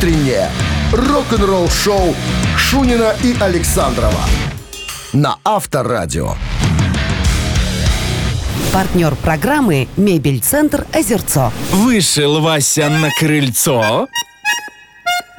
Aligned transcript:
Утреннее 0.00 0.48
рок-н-ролл-шоу 0.94 2.16
Шунина 2.56 3.14
и 3.22 3.36
Александрова 3.38 4.24
на 5.12 5.36
Авторадио. 5.44 6.36
Партнер 8.72 9.14
программы 9.16 9.88
«Мебель-центр 9.98 10.86
Озерцо». 10.94 11.52
Вышел 11.72 12.40
Вася 12.40 12.88
на 12.88 13.10
крыльцо. 13.10 14.08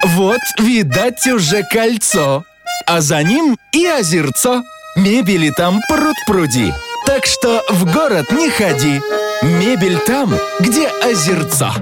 Вот, 0.06 0.42
видать, 0.60 1.26
уже 1.26 1.64
кольцо. 1.64 2.44
А 2.86 3.02
за 3.02 3.24
ним 3.24 3.58
и 3.72 3.88
озерцо. 3.88 4.62
Мебели 4.96 5.50
там 5.50 5.82
пруд-пруди. 5.90 6.72
Так 7.08 7.26
что 7.26 7.64
в 7.68 7.92
город 7.92 8.32
не 8.32 8.52
ходи. 8.52 9.02
Мебель 9.42 9.98
там, 10.06 10.36
где 10.60 10.88
озерцо. 10.88 11.74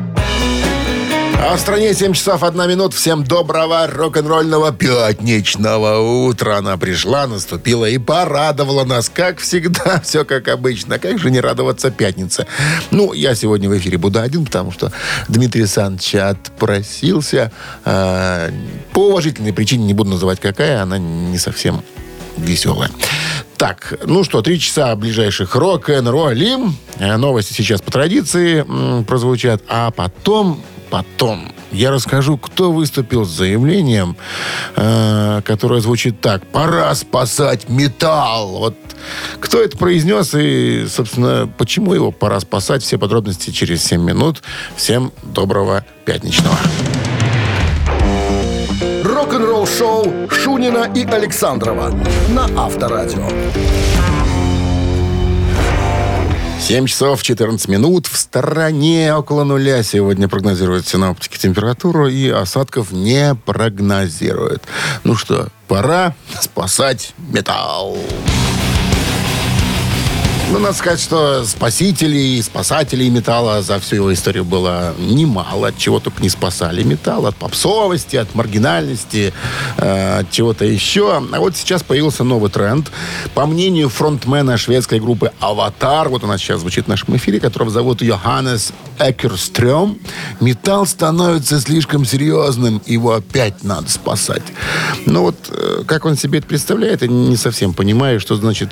А 1.41 1.55
в 1.55 1.59
стране 1.59 1.93
7 1.93 2.13
часов 2.13 2.43
1 2.43 2.69
минут. 2.69 2.93
Всем 2.93 3.23
доброго 3.23 3.87
рок-н-ролльного 3.87 4.73
пятничного 4.73 6.27
утра. 6.27 6.57
Она 6.57 6.77
пришла, 6.77 7.27
наступила 7.27 7.85
и 7.85 7.97
порадовала 7.97 8.83
нас. 8.83 9.09
Как 9.09 9.39
всегда, 9.39 9.99
все 10.03 10.25
как 10.25 10.49
обычно. 10.49 10.99
Как 10.99 11.17
же 11.17 11.31
не 11.31 11.39
радоваться 11.39 11.91
пятнице? 11.91 12.45
Ну, 12.91 13.13
я 13.13 13.35
сегодня 13.35 13.69
в 13.69 13.77
эфире 13.77 13.97
буду 13.97 14.19
один, 14.19 14.45
потому 14.45 14.71
что 14.71 14.91
Дмитрий 15.29 15.65
Санч 15.65 16.13
отпросился. 16.13 17.51
Э, 17.85 18.51
по 18.91 19.07
уважительной 19.07 19.53
причине, 19.53 19.85
не 19.85 19.93
буду 19.93 20.11
называть 20.11 20.41
какая, 20.41 20.81
она 20.81 20.97
не 20.97 21.37
совсем 21.37 21.83
веселая. 22.37 22.91
Так, 23.59 23.99
ну 24.05 24.23
что, 24.23 24.41
три 24.41 24.57
часа 24.57 24.95
ближайших 24.95 25.53
рок-н-ролли. 25.53 26.55
Э, 26.97 27.17
Новости 27.17 27.51
сейчас 27.51 27.81
по 27.81 27.91
традиции 27.91 28.59
м, 28.61 29.03
прозвучат. 29.03 29.61
А 29.67 29.91
потом 29.91 30.63
потом 30.89 31.51
я 31.73 31.91
расскажу, 31.91 32.37
кто 32.37 32.71
выступил 32.71 33.25
с 33.25 33.29
заявлением, 33.29 34.15
э, 34.77 35.41
которое 35.43 35.81
звучит 35.81 36.21
так. 36.21 36.47
Пора 36.47 36.95
спасать 36.95 37.67
металл. 37.67 38.59
Вот 38.59 38.77
кто 39.41 39.61
это 39.61 39.77
произнес 39.77 40.33
и, 40.35 40.85
собственно, 40.89 41.51
почему 41.57 41.93
его 41.93 42.11
пора 42.13 42.39
спасать, 42.39 42.81
все 42.81 42.97
подробности 42.97 43.49
через 43.49 43.83
7 43.83 44.01
минут. 44.01 44.41
Всем 44.77 45.11
доброго 45.21 45.85
пятничного. 46.05 46.57
Рок-н-ролл-шоу 49.29 50.27
Шунина 50.31 50.91
и 50.95 51.05
Александрова 51.05 51.93
на 52.29 52.45
Авторадио. 52.65 53.29
7 56.59 56.87
часов 56.87 57.21
14 57.21 57.67
минут. 57.67 58.07
В 58.07 58.17
стороне 58.17 59.13
около 59.13 59.43
нуля 59.43 59.83
сегодня 59.83 60.27
прогнозируют 60.27 60.87
синоптики 60.87 61.37
температуру 61.37 62.07
и 62.07 62.27
осадков 62.27 62.91
не 62.91 63.35
прогнозируют. 63.45 64.63
Ну 65.03 65.15
что, 65.15 65.49
пора 65.67 66.15
спасать 66.41 67.13
металл. 67.17 67.99
Ну, 70.51 70.57
надо 70.57 70.73
сказать, 70.73 70.99
что 70.99 71.45
спасителей 71.45 72.41
спасателей 72.41 73.07
металла 73.11 73.61
за 73.61 73.79
всю 73.79 73.97
его 73.97 74.11
историю 74.11 74.43
было 74.43 74.95
немало. 74.97 75.71
Чего 75.77 75.99
только 75.99 76.23
не 76.23 76.29
спасали 76.29 76.81
металл. 76.81 77.27
От 77.27 77.35
попсовости, 77.35 78.15
от 78.15 78.33
маргинальности, 78.33 79.31
э, 79.77 80.19
от 80.21 80.31
чего-то 80.31 80.65
еще. 80.65 81.17
А 81.17 81.39
вот 81.39 81.55
сейчас 81.55 81.83
появился 81.83 82.23
новый 82.23 82.49
тренд. 82.49 82.91
По 83.35 83.45
мнению 83.45 83.89
фронтмена 83.89 84.57
шведской 84.57 84.99
группы 84.99 85.31
«Аватар», 85.39 86.09
вот 86.09 86.23
она 86.23 86.39
сейчас 86.39 86.61
звучит 86.61 86.85
в 86.85 86.87
нашем 86.87 87.15
эфире, 87.15 87.39
которого 87.39 87.69
зовут 87.69 88.01
Йоханнес 88.01 88.73
Экерстрём, 88.97 89.99
металл 90.39 90.87
становится 90.87 91.61
слишком 91.61 92.05
серьезным, 92.05 92.81
его 92.87 93.13
опять 93.13 93.63
надо 93.63 93.89
спасать. 93.91 94.43
Но 95.05 95.21
вот 95.21 95.35
э, 95.49 95.83
как 95.85 96.05
он 96.05 96.17
себе 96.17 96.39
это 96.39 96.47
представляет, 96.47 97.03
я 97.03 97.07
не 97.07 97.37
совсем 97.37 97.73
понимаю, 97.73 98.19
что 98.19 98.35
значит 98.35 98.71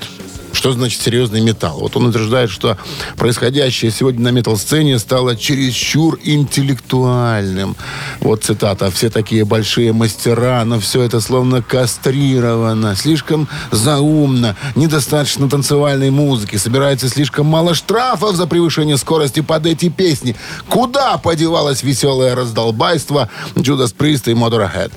что 0.58 0.72
значит 0.72 1.00
серьезный 1.00 1.40
металл? 1.40 1.78
Вот 1.78 1.96
он 1.96 2.06
утверждает, 2.06 2.50
что 2.50 2.76
происходящее 3.16 3.92
сегодня 3.92 4.22
на 4.22 4.30
метал-сцене 4.32 4.98
стало 4.98 5.36
чересчур 5.36 6.18
интеллектуальным. 6.24 7.76
Вот 8.18 8.42
цитата. 8.42 8.90
«Все 8.90 9.08
такие 9.08 9.44
большие 9.44 9.92
мастера, 9.92 10.64
но 10.64 10.80
все 10.80 11.02
это 11.02 11.20
словно 11.20 11.62
кастрировано, 11.62 12.96
слишком 12.96 13.46
заумно, 13.70 14.56
недостаточно 14.74 15.48
танцевальной 15.48 16.10
музыки, 16.10 16.56
собирается 16.56 17.08
слишком 17.08 17.46
мало 17.46 17.74
штрафов 17.74 18.34
за 18.34 18.48
превышение 18.48 18.96
скорости 18.96 19.38
под 19.38 19.64
эти 19.64 19.88
песни. 19.88 20.34
Куда 20.68 21.18
подевалось 21.18 21.84
веселое 21.84 22.34
раздолбайство 22.34 23.30
Judas 23.54 23.94
Priest 23.96 24.28
и 24.28 24.34
Motorhead?» 24.34 24.90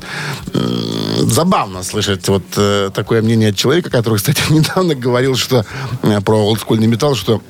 Забавно 1.19 1.83
слышать 1.83 2.27
вот 2.29 2.43
э, 2.57 2.89
такое 2.93 3.21
мнение 3.21 3.49
от 3.49 3.55
человека, 3.55 3.91
который, 3.91 4.15
кстати, 4.15 4.41
недавно 4.49 4.95
говорил, 4.95 5.35
что 5.35 5.50
э, 5.53 6.21
про 6.21 6.37
олдскульный 6.37 6.87
металл, 6.87 7.15
что 7.15 7.41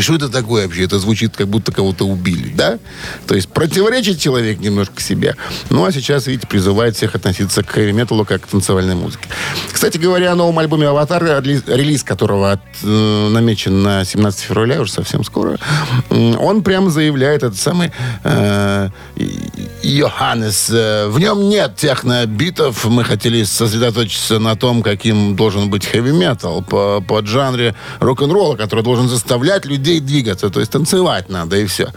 что 0.00 0.14
это 0.14 0.28
такое 0.28 0.64
вообще? 0.64 0.84
Это 0.84 0.98
звучит, 0.98 1.36
как 1.36 1.48
будто 1.48 1.72
кого-то 1.72 2.06
убили, 2.06 2.52
да? 2.54 2.78
То 3.26 3.34
есть 3.34 3.48
противоречит 3.48 4.20
человек 4.20 4.60
немножко 4.60 5.00
себе. 5.00 5.36
Ну, 5.70 5.84
а 5.84 5.92
сейчас, 5.92 6.26
видите, 6.26 6.46
призывает 6.46 6.96
всех 6.96 7.14
относиться 7.14 7.62
к 7.62 7.70
хэви-металлу 7.70 8.24
как 8.24 8.42
к 8.42 8.46
танцевальной 8.46 8.94
музыке. 8.94 9.28
Кстати 9.72 9.98
говоря, 9.98 10.32
о 10.32 10.34
новом 10.34 10.58
альбоме 10.58 10.88
«Аватар», 10.88 11.42
релиз, 11.42 12.02
которого 12.02 12.52
от, 12.52 12.60
э, 12.82 13.28
намечен 13.30 13.82
на 13.82 14.04
17 14.04 14.40
февраля, 14.40 14.80
уже 14.80 14.92
совсем 14.92 15.24
скоро, 15.24 15.58
он 16.10 16.62
прямо 16.62 16.90
заявляет, 16.90 17.42
этот 17.42 17.58
самый 17.58 17.92
э, 18.24 18.88
Йоханнес, 19.82 20.70
э, 20.70 21.08
в 21.08 21.18
нем 21.18 21.48
нет 21.48 21.76
техно-битов, 21.76 22.84
мы 22.86 23.04
хотели 23.04 23.44
сосредоточиться 23.44 24.38
на 24.38 24.56
том, 24.56 24.82
каким 24.82 25.36
должен 25.36 25.70
быть 25.70 25.86
хэви-метал 25.86 26.62
по, 26.62 27.00
по 27.00 27.24
жанре 27.24 27.74
рок-н-ролла, 28.00 28.56
который 28.56 28.84
должен 28.84 29.08
заставлять 29.08 29.64
людей 29.64 29.77
двигаться, 29.78 30.50
то 30.50 30.60
есть 30.60 30.72
танцевать 30.72 31.28
надо, 31.28 31.56
и 31.56 31.66
все. 31.66 31.92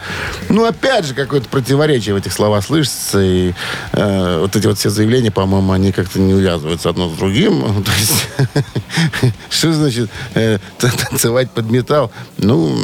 Ну, 0.50 0.66
опять 0.66 1.06
же, 1.06 1.14
какое-то 1.14 1.50
противоречие 1.50 2.16
в 2.16 2.18
этих 2.18 2.34
словах 2.34 2.64
слышится, 2.64 3.22
и 3.22 3.54
э, 3.94 4.40
вот 4.40 4.56
эти 4.56 4.68
вот 4.68 4.78
все 4.78 4.90
заявления, 4.90 5.32
по-моему, 5.32 5.72
они 5.72 5.92
как-то 5.92 6.20
не 6.20 6.34
увязываются 6.34 6.90
одно 6.90 7.10
с 7.10 7.18
другим. 7.18 7.84
То 7.84 7.92
есть, 8.00 9.34
что 9.50 9.74
значит 9.74 10.10
э, 10.36 10.60
танцевать 10.78 11.52
под 11.52 11.70
металл? 11.70 12.12
Ну, 12.38 12.78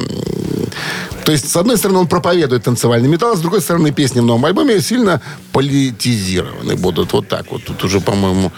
то 1.27 1.33
есть, 1.33 1.49
с 1.49 1.55
одной 1.57 1.77
стороны, 1.77 1.99
он 1.99 2.07
проповедует 2.07 2.63
танцевальный 2.63 3.09
металл, 3.09 3.33
а 3.33 3.35
с 3.35 3.41
другой 3.41 3.59
стороны, 3.59 3.91
песни 3.91 4.21
в 4.21 4.25
новом 4.25 4.45
альбоме 4.45 4.79
сильно 4.79 5.21
политизированы 5.51 6.77
будут. 6.77 7.11
Вот 7.11 7.27
так 7.27 7.51
вот. 7.51 7.65
Тут 7.65 7.83
уже, 7.83 7.99
по-моему, 7.99 8.53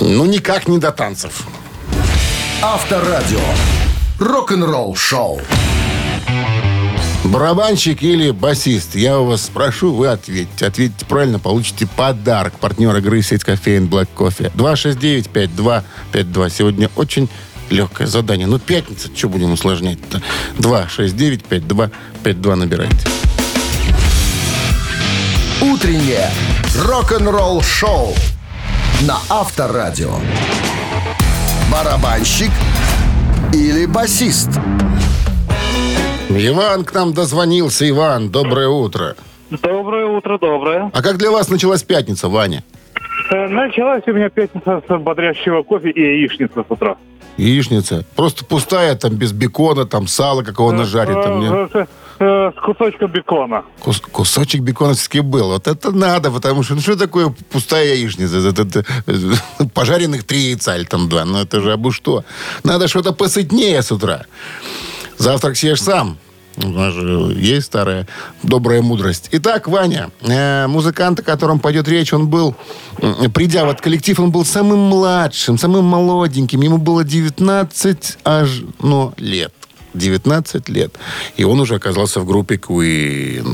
ну, 0.00 0.24
никак 0.26 0.68
не 0.68 0.78
до 0.78 0.92
танцев. 0.92 1.42
Авторадио. 2.62 3.40
Рок-н-ролл-шоу. 4.20 5.40
Барабанщик 7.24 8.02
или 8.02 8.30
басист? 8.30 8.96
Я 8.96 9.18
у 9.18 9.26
вас 9.26 9.42
спрошу, 9.42 9.94
вы 9.94 10.08
ответите. 10.08 10.66
Ответите 10.66 11.06
правильно, 11.06 11.38
получите 11.38 11.86
подарок. 11.86 12.54
Партнер 12.58 12.96
игры 12.96 13.22
сеть 13.22 13.44
кофеин 13.44 13.86
Black 13.86 14.08
Coffee. 14.16 14.52
269-5252. 14.54 16.50
Сегодня 16.50 16.90
очень 16.96 17.28
легкое 17.70 18.06
задание. 18.06 18.46
Ну, 18.46 18.58
пятница, 18.58 19.08
что 19.14 19.28
будем 19.28 19.52
усложнять-то? 19.52 20.20
269-5252 20.58 22.54
набирайте. 22.54 23.08
Утреннее 25.60 26.28
рок-н-ролл-шоу 26.76 28.14
на 29.02 29.18
Авторадио. 29.28 30.18
Барабанщик 31.70 32.50
или 33.52 33.86
басист? 33.86 34.50
Иван 36.34 36.84
к 36.84 36.94
нам 36.94 37.12
дозвонился. 37.12 37.88
Иван, 37.88 38.30
доброе 38.30 38.68
утро. 38.68 39.16
Доброе 39.50 40.06
утро, 40.06 40.38
доброе. 40.38 40.90
А 40.94 41.02
как 41.02 41.18
для 41.18 41.30
вас 41.30 41.48
началась 41.50 41.82
пятница, 41.82 42.28
Ваня? 42.28 42.64
Э, 43.30 43.48
Началась 43.48 44.02
у 44.06 44.12
меня 44.12 44.30
пятница 44.30 44.82
с 44.88 44.98
бодрящего 44.98 45.62
кофе 45.62 45.90
и 45.90 46.00
яичницы 46.00 46.54
с 46.66 46.70
утра. 46.70 46.96
Яичница. 47.36 48.04
Просто 48.16 48.44
пустая, 48.44 48.94
там, 48.94 49.14
без 49.14 49.32
бекона, 49.32 49.84
там, 49.84 50.06
сала 50.06 50.42
какого 50.42 50.72
нажарит. 50.72 51.22
Там, 51.22 51.40
нет? 51.40 51.52
Э, 51.52 51.68
э, 51.80 51.86
э, 52.20 52.52
С 52.56 52.60
кусочком 52.64 53.10
бекона. 53.10 53.64
Кус- 53.84 54.00
кусочек 54.00 54.62
бекона 54.62 54.94
все-таки 54.94 55.20
был. 55.20 55.48
Вот 55.48 55.66
это 55.66 55.92
надо, 55.92 56.30
потому 56.30 56.62
что, 56.62 56.74
ну 56.74 56.80
что 56.80 56.96
такое 56.96 57.34
пустая 57.50 57.94
яичница? 57.94 58.38
Это, 58.48 58.62
это, 58.62 58.84
э, 59.06 59.64
пожаренных 59.74 60.24
три 60.24 60.38
яйца 60.38 60.76
или 60.76 60.84
там 60.84 61.08
два. 61.10 61.24
Ну 61.26 61.38
это 61.38 61.60
же 61.60 61.72
абы 61.72 61.92
что. 61.92 62.24
Надо 62.64 62.88
что-то 62.88 63.12
посытнее 63.12 63.82
с 63.82 63.92
утра. 63.92 64.24
Завтрак 65.18 65.56
съешь 65.56 65.82
сам. 65.82 66.18
У 66.56 66.68
нас 66.68 66.92
же 66.92 67.34
есть 67.38 67.66
старая 67.66 68.06
добрая 68.42 68.82
мудрость. 68.82 69.28
Итак, 69.32 69.68
Ваня, 69.68 70.10
э, 70.20 70.66
музыкант, 70.66 71.20
о 71.20 71.22
котором 71.22 71.58
пойдет 71.58 71.88
речь, 71.88 72.12
он 72.12 72.28
был, 72.28 72.54
придя 73.32 73.64
в 73.64 73.70
этот 73.70 73.80
коллектив, 73.80 74.20
он 74.20 74.30
был 74.30 74.44
самым 74.44 74.78
младшим, 74.78 75.56
самым 75.56 75.84
молоденьким. 75.86 76.60
Ему 76.60 76.78
было 76.78 77.04
19 77.04 78.18
аж, 78.24 78.62
ну, 78.80 79.14
лет. 79.16 79.52
19 79.94 80.68
лет. 80.68 80.94
И 81.36 81.44
он 81.44 81.60
уже 81.60 81.74
оказался 81.74 82.20
в 82.20 82.26
группе 82.26 82.56
Queen. 82.56 83.46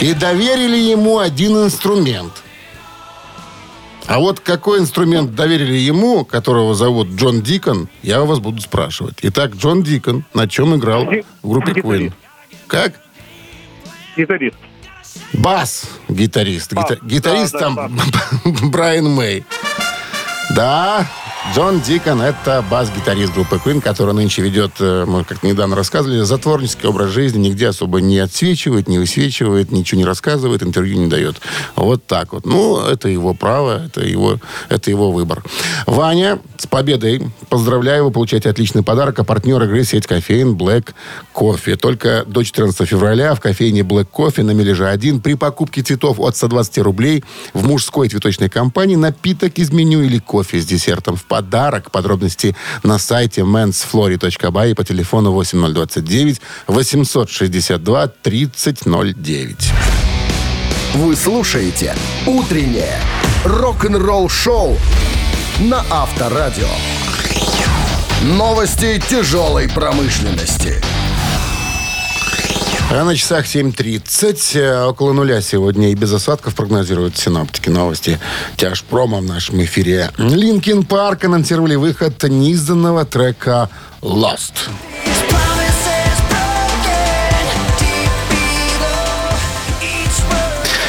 И 0.00 0.14
доверили 0.14 0.76
ему 0.76 1.18
один 1.18 1.64
инструмент. 1.64 2.41
А 4.06 4.18
вот 4.18 4.40
какой 4.40 4.80
инструмент 4.80 5.34
доверили 5.34 5.76
ему, 5.76 6.24
которого 6.24 6.74
зовут 6.74 7.08
Джон 7.08 7.40
Дикон, 7.40 7.88
я 8.02 8.22
у 8.22 8.26
вас 8.26 8.40
буду 8.40 8.60
спрашивать. 8.60 9.18
Итак, 9.22 9.54
Джон 9.54 9.82
Дикон 9.82 10.24
на 10.34 10.48
чем 10.48 10.74
играл 10.76 11.06
в 11.42 11.48
группе 11.48 11.72
Queen? 11.72 12.12
Как? 12.66 12.94
Гитарист. 14.16 14.56
Бас 15.32 15.88
гитарист. 16.08 16.72
Бас, 16.72 16.90
Гита- 16.90 17.06
гитарист 17.06 17.52
да, 17.52 17.58
там 17.58 17.98
Брайан 18.70 19.10
Мэй. 19.10 19.44
Да, 20.54 21.06
Джон 21.50 21.80
Дикон– 21.80 22.22
это 22.22 22.64
бас-гитарист 22.70 23.34
группы 23.34 23.56
Queen, 23.56 23.82
который 23.82 24.14
нынче 24.14 24.40
ведет, 24.42 24.72
э, 24.78 25.04
мы 25.06 25.24
как 25.24 25.42
недавно 25.42 25.76
рассказывали, 25.76 26.22
затворнический 26.22 26.88
образ 26.88 27.10
жизни, 27.10 27.48
нигде 27.48 27.68
особо 27.68 28.00
не 28.00 28.20
отсвечивает, 28.20 28.88
не 28.88 28.98
высвечивает, 28.98 29.70
ничего 29.70 29.98
не 29.98 30.04
рассказывает, 30.06 30.62
интервью 30.62 30.98
не 30.98 31.08
дает. 31.08 31.40
Вот 31.76 32.06
так 32.06 32.32
вот. 32.32 32.46
Ну, 32.46 32.80
это 32.86 33.08
его 33.08 33.34
право, 33.34 33.84
это 33.84 34.00
его, 34.00 34.38
это 34.70 34.90
его 34.90 35.10
выбор. 35.10 35.42
Ваня, 35.86 36.38
с 36.56 36.66
победой. 36.66 37.28
Поздравляю, 37.48 38.04
вы 38.04 38.12
получаете 38.12 38.48
отличный 38.48 38.84
подарок. 38.84 39.18
А 39.18 39.24
партнер 39.24 39.62
игры 39.64 39.84
сеть 39.84 40.06
кофеин 40.06 40.54
Black 40.54 40.94
Coffee. 41.34 41.76
Только 41.76 42.24
до 42.24 42.44
14 42.44 42.88
февраля 42.88 43.34
в 43.34 43.40
кофейне 43.40 43.80
Black 43.80 44.06
Coffee 44.10 44.44
на 44.44 44.52
Мележе 44.52 44.86
1 44.86 45.20
при 45.20 45.34
покупке 45.34 45.82
цветов 45.82 46.20
от 46.20 46.36
120 46.36 46.78
рублей 46.78 47.24
в 47.52 47.66
мужской 47.66 48.08
цветочной 48.08 48.48
компании 48.48 48.96
напиток 48.96 49.58
из 49.58 49.72
меню 49.72 50.02
или 50.02 50.18
кофе 50.18 50.60
с 50.60 50.66
десертом 50.66 51.16
в 51.16 51.24
подарок. 51.32 51.90
Подробности 51.90 52.54
на 52.82 52.98
сайте 52.98 53.40
mensflori.by 53.40 54.70
и 54.70 54.74
по 54.74 54.84
телефону 54.84 55.32
8029 55.32 56.42
862 56.66 58.06
3009. 58.08 59.72
Вы 60.94 61.16
слушаете 61.16 61.96
«Утреннее 62.26 63.00
рок-н-ролл-шоу» 63.46 64.76
на 65.60 65.82
Авторадио. 65.90 66.68
Новости 68.22 69.02
тяжелой 69.08 69.70
промышленности. 69.70 70.82
А 72.94 73.04
на 73.04 73.16
часах 73.16 73.46
7.30. 73.46 74.58
Э, 74.60 74.84
Около 74.84 75.14
нуля 75.14 75.40
сегодня 75.40 75.92
и 75.92 75.94
без 75.94 76.12
осадков 76.12 76.54
прогнозируют 76.54 77.16
синоптики. 77.16 77.70
Новости 77.70 78.18
тяжпрома 78.58 79.18
в 79.20 79.24
нашем 79.24 79.64
эфире. 79.64 80.10
Linkin 80.18 80.84
Park 80.84 81.24
анонсировали 81.24 81.74
выход 81.74 82.22
неизданного 82.22 83.06
трека 83.06 83.70
«Lost». 84.02 84.68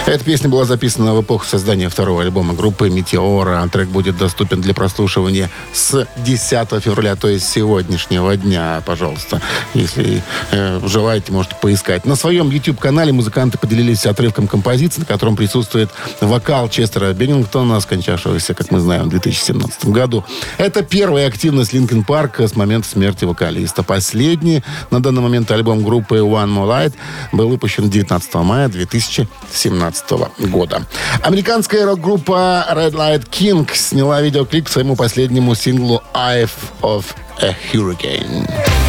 Эта 0.06 0.26
песня 0.26 0.50
была 0.50 0.66
записана 0.66 1.14
в 1.14 1.22
эпоху 1.22 1.46
создания 1.46 1.88
второго 1.88 2.24
альбома 2.24 2.54
группы 2.54 2.90
«Метеора». 2.90 3.66
Трек 3.72 3.88
будет 3.88 4.18
доступен 4.18 4.60
для 4.60 4.74
прослушивания 4.74 5.50
с 5.72 6.06
10 6.18 6.84
февраля, 6.84 7.16
то 7.16 7.30
есть 7.30 7.48
сегодняшнего 7.50 8.36
дня, 8.36 8.84
пожалуйста. 8.86 9.42
Если 9.74 10.22
э, 10.52 10.82
желаете, 10.86 11.32
можете 11.32 11.56
поискать. 11.56 12.06
На 12.06 12.18
своем 12.18 12.50
YouTube-канале 12.50 13.14
музыканты 13.14 13.58
поделились 13.58 14.06
отрывком 14.06 14.50
композиции, 14.50 15.00
на 15.00 15.06
котором 15.06 15.38
присутствует 15.38 15.90
вокал 16.20 16.68
Честера 16.68 17.14
Беннингтона, 17.14 17.80
скончавшегося, 17.80 18.56
как 18.56 18.72
мы 18.72 18.82
знаем, 18.82 19.06
в 19.06 19.10
2017 19.10 19.86
году. 19.86 20.26
Это 20.58 20.84
первая 20.84 21.30
активность 21.30 21.72
Линкен 21.72 22.04
Парк 22.04 22.42
с 22.42 22.58
момента 22.58 22.90
смерти 22.90 23.24
вокалиста. 23.24 23.84
Последний 23.84 24.64
на 24.92 25.02
данный 25.02 25.22
момент 25.22 25.50
альбом 25.50 25.82
группы 25.82 26.18
One 26.18 26.54
More 26.54 26.68
Light 26.68 26.94
был 27.32 27.48
выпущен 27.48 27.90
19 27.90 28.34
мая 28.34 28.68
2017 28.68 29.93
года. 30.40 30.86
Американская 31.24 31.86
рок-группа 31.86 32.66
Red 32.72 32.92
Light 32.92 33.30
King 33.30 33.70
сняла 33.74 34.22
видеоклип 34.22 34.66
к 34.66 34.70
своему 34.70 34.96
последнему 34.96 35.56
синглу 35.56 36.02
«Eye 36.14 36.50
of 36.82 37.06
a 37.42 37.56
Hurricane». 37.72 38.83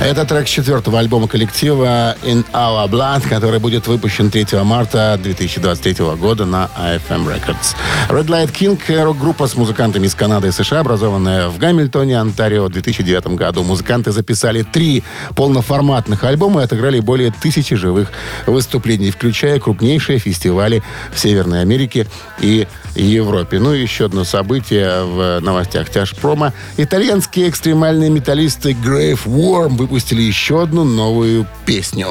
Это 0.00 0.24
трек 0.24 0.46
четвертого 0.46 1.00
альбома 1.00 1.26
коллектива 1.26 2.16
In 2.22 2.46
Our 2.52 2.88
Blood, 2.88 3.28
который 3.28 3.58
будет 3.58 3.88
выпущен 3.88 4.30
3 4.30 4.46
марта 4.62 5.18
2023 5.20 6.04
года 6.14 6.44
на 6.44 6.70
AFM 6.78 7.26
Records. 7.26 7.74
Red 8.08 8.26
Light 8.26 8.52
King— 8.52 8.78
рок-группа 9.04 9.48
с 9.48 9.56
музыкантами 9.56 10.06
из 10.06 10.14
Канады 10.14 10.48
и 10.48 10.52
США, 10.52 10.80
образованная 10.80 11.48
в 11.48 11.58
Гамильтоне, 11.58 12.16
Онтарио 12.20 12.66
в 12.66 12.70
2009 12.70 13.36
году. 13.36 13.64
Музыканты 13.64 14.12
записали 14.12 14.62
три 14.62 15.02
полноформатных 15.34 16.22
альбома 16.22 16.60
и 16.60 16.64
отыграли 16.64 17.00
более 17.00 17.32
тысячи 17.32 17.74
живых 17.74 18.12
выступлений, 18.46 19.10
включая 19.10 19.58
крупнейшие 19.58 20.20
фестивали 20.20 20.80
в 21.12 21.18
Северной 21.18 21.60
Америке 21.60 22.06
и 22.40 22.68
Европе. 23.02 23.58
Ну 23.58 23.72
и 23.74 23.80
еще 23.80 24.06
одно 24.06 24.24
событие 24.24 25.04
в 25.04 25.40
новостях 25.40 25.90
тяжпрома. 25.90 26.52
Итальянские 26.76 27.48
экстремальные 27.48 28.10
металлисты 28.10 28.72
Grave 28.72 29.24
Worm 29.24 29.76
выпустили 29.76 30.22
еще 30.22 30.62
одну 30.62 30.84
новую 30.84 31.46
песню. 31.64 32.08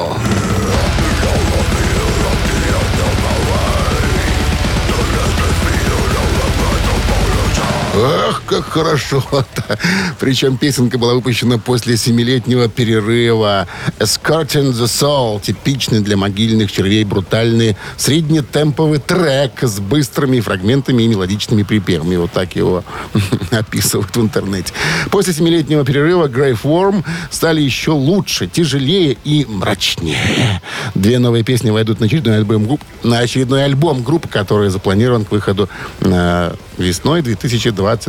Ах, 8.28 8.44
как 8.46 8.66
хорошо-то. 8.66 9.80
Причем 10.20 10.58
песенка 10.58 10.98
была 10.98 11.14
выпущена 11.14 11.58
после 11.58 11.96
семилетнего 11.96 12.68
перерыва. 12.68 13.68
Escorting 14.00 14.74
the 14.74 14.86
Soul. 14.86 15.42
Типичный 15.42 16.02
для 16.02 16.18
могильных 16.18 16.72
червей 16.72 17.06
брутальный 17.06 17.78
среднетемповый 17.96 19.00
трек 19.00 19.64
с 19.64 19.80
быстрыми 19.80 20.42
фрагментами 20.42 21.04
и 21.04 21.08
мелодичными 21.08 21.64
припевами. 21.64 22.18
Вот 22.18 22.32
так 22.34 22.56
его 22.58 22.84
описывают 23.52 24.14
в 24.14 24.22
интернете. 24.22 24.74
После 25.10 25.34
семилетнего 25.34 25.86
перерыва 25.86 26.28
Grave 26.28 26.62
Worm 26.64 27.06
стали 27.32 27.62
еще 27.62 27.92
лучше, 27.92 28.48
тяжелее 28.48 29.18
и 29.24 29.46
мрачнее. 29.46 30.62
Две 30.96 31.20
новые 31.20 31.46
песни 31.46 31.70
войдут 31.70 32.02
на 32.02 32.08
очередной 32.08 32.38
альбом, 32.38 32.66
групп, 32.66 32.82
на 33.04 33.20
очередной 33.20 33.64
альбом 33.64 34.04
группы, 34.04 34.28
который 34.28 34.70
запланирован 34.70 35.24
к 35.24 35.32
выходу 35.32 35.70
э, 36.02 36.54
весной 36.78 37.22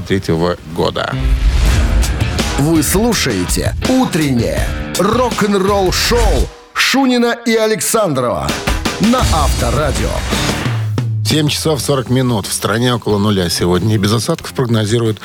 2023 0.08 0.74
года. 0.74 1.14
Вы 2.58 2.82
слушаете 2.82 3.74
«Утреннее 3.88 4.66
рок-н-ролл-шоу» 4.98 6.48
Шунина 6.72 7.36
и 7.44 7.54
Александрова 7.54 8.48
на 9.00 9.20
Авторадио. 9.20 10.10
7 11.24 11.48
часов 11.48 11.82
40 11.82 12.08
минут. 12.08 12.46
В 12.46 12.52
стране 12.52 12.94
около 12.94 13.18
нуля 13.18 13.50
сегодня. 13.50 13.96
И 13.96 13.98
без 13.98 14.12
осадков 14.12 14.54
прогнозируют 14.54 15.18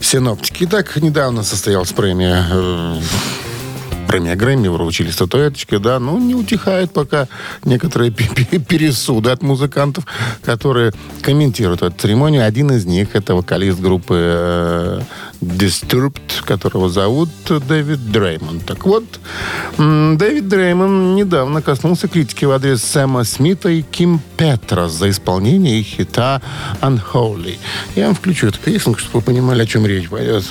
синоптики. 0.00 0.64
Итак, 0.64 0.94
недавно 0.96 1.42
состоялась 1.42 1.92
премия 1.92 2.46
э, 2.48 3.00
премия 4.08 4.34
Грэмми, 4.36 4.68
вручили 4.68 5.10
статуэточки, 5.10 5.76
да, 5.76 6.00
ну, 6.00 6.18
не 6.18 6.34
утихает 6.34 6.92
пока 6.92 7.28
некоторые 7.64 8.10
пе- 8.10 8.28
пе- 8.34 8.58
пересуды 8.58 9.30
от 9.30 9.42
музыкантов, 9.42 10.04
которые 10.42 10.92
комментируют 11.22 11.82
эту 11.82 11.94
церемонию. 11.96 12.46
Один 12.46 12.72
из 12.72 12.86
них, 12.86 13.14
это 13.14 13.34
вокалист 13.34 13.78
группы 13.80 14.14
э, 14.18 15.00
Disturbed, 15.42 16.42
которого 16.44 16.88
зовут 16.88 17.28
Дэвид 17.68 18.10
Дреймон. 18.10 18.60
Так 18.60 18.86
вот, 18.86 19.04
Дэвид 19.76 20.48
Дреймон 20.48 21.14
недавно 21.14 21.60
коснулся 21.60 22.08
критики 22.08 22.46
в 22.46 22.50
адрес 22.50 22.82
Сэма 22.82 23.24
Смита 23.24 23.68
и 23.68 23.82
Ким 23.82 24.20
Петрос 24.38 24.92
за 24.92 25.10
исполнение 25.10 25.80
их 25.80 25.86
хита 25.86 26.40
Unholy. 26.80 27.58
Я 27.94 28.06
вам 28.06 28.14
включу 28.14 28.46
эту 28.46 28.58
песенку, 28.58 28.98
чтобы 28.98 29.18
вы 29.18 29.22
понимали, 29.22 29.62
о 29.62 29.66
чем 29.66 29.86
речь 29.86 30.08
пойдет. 30.08 30.44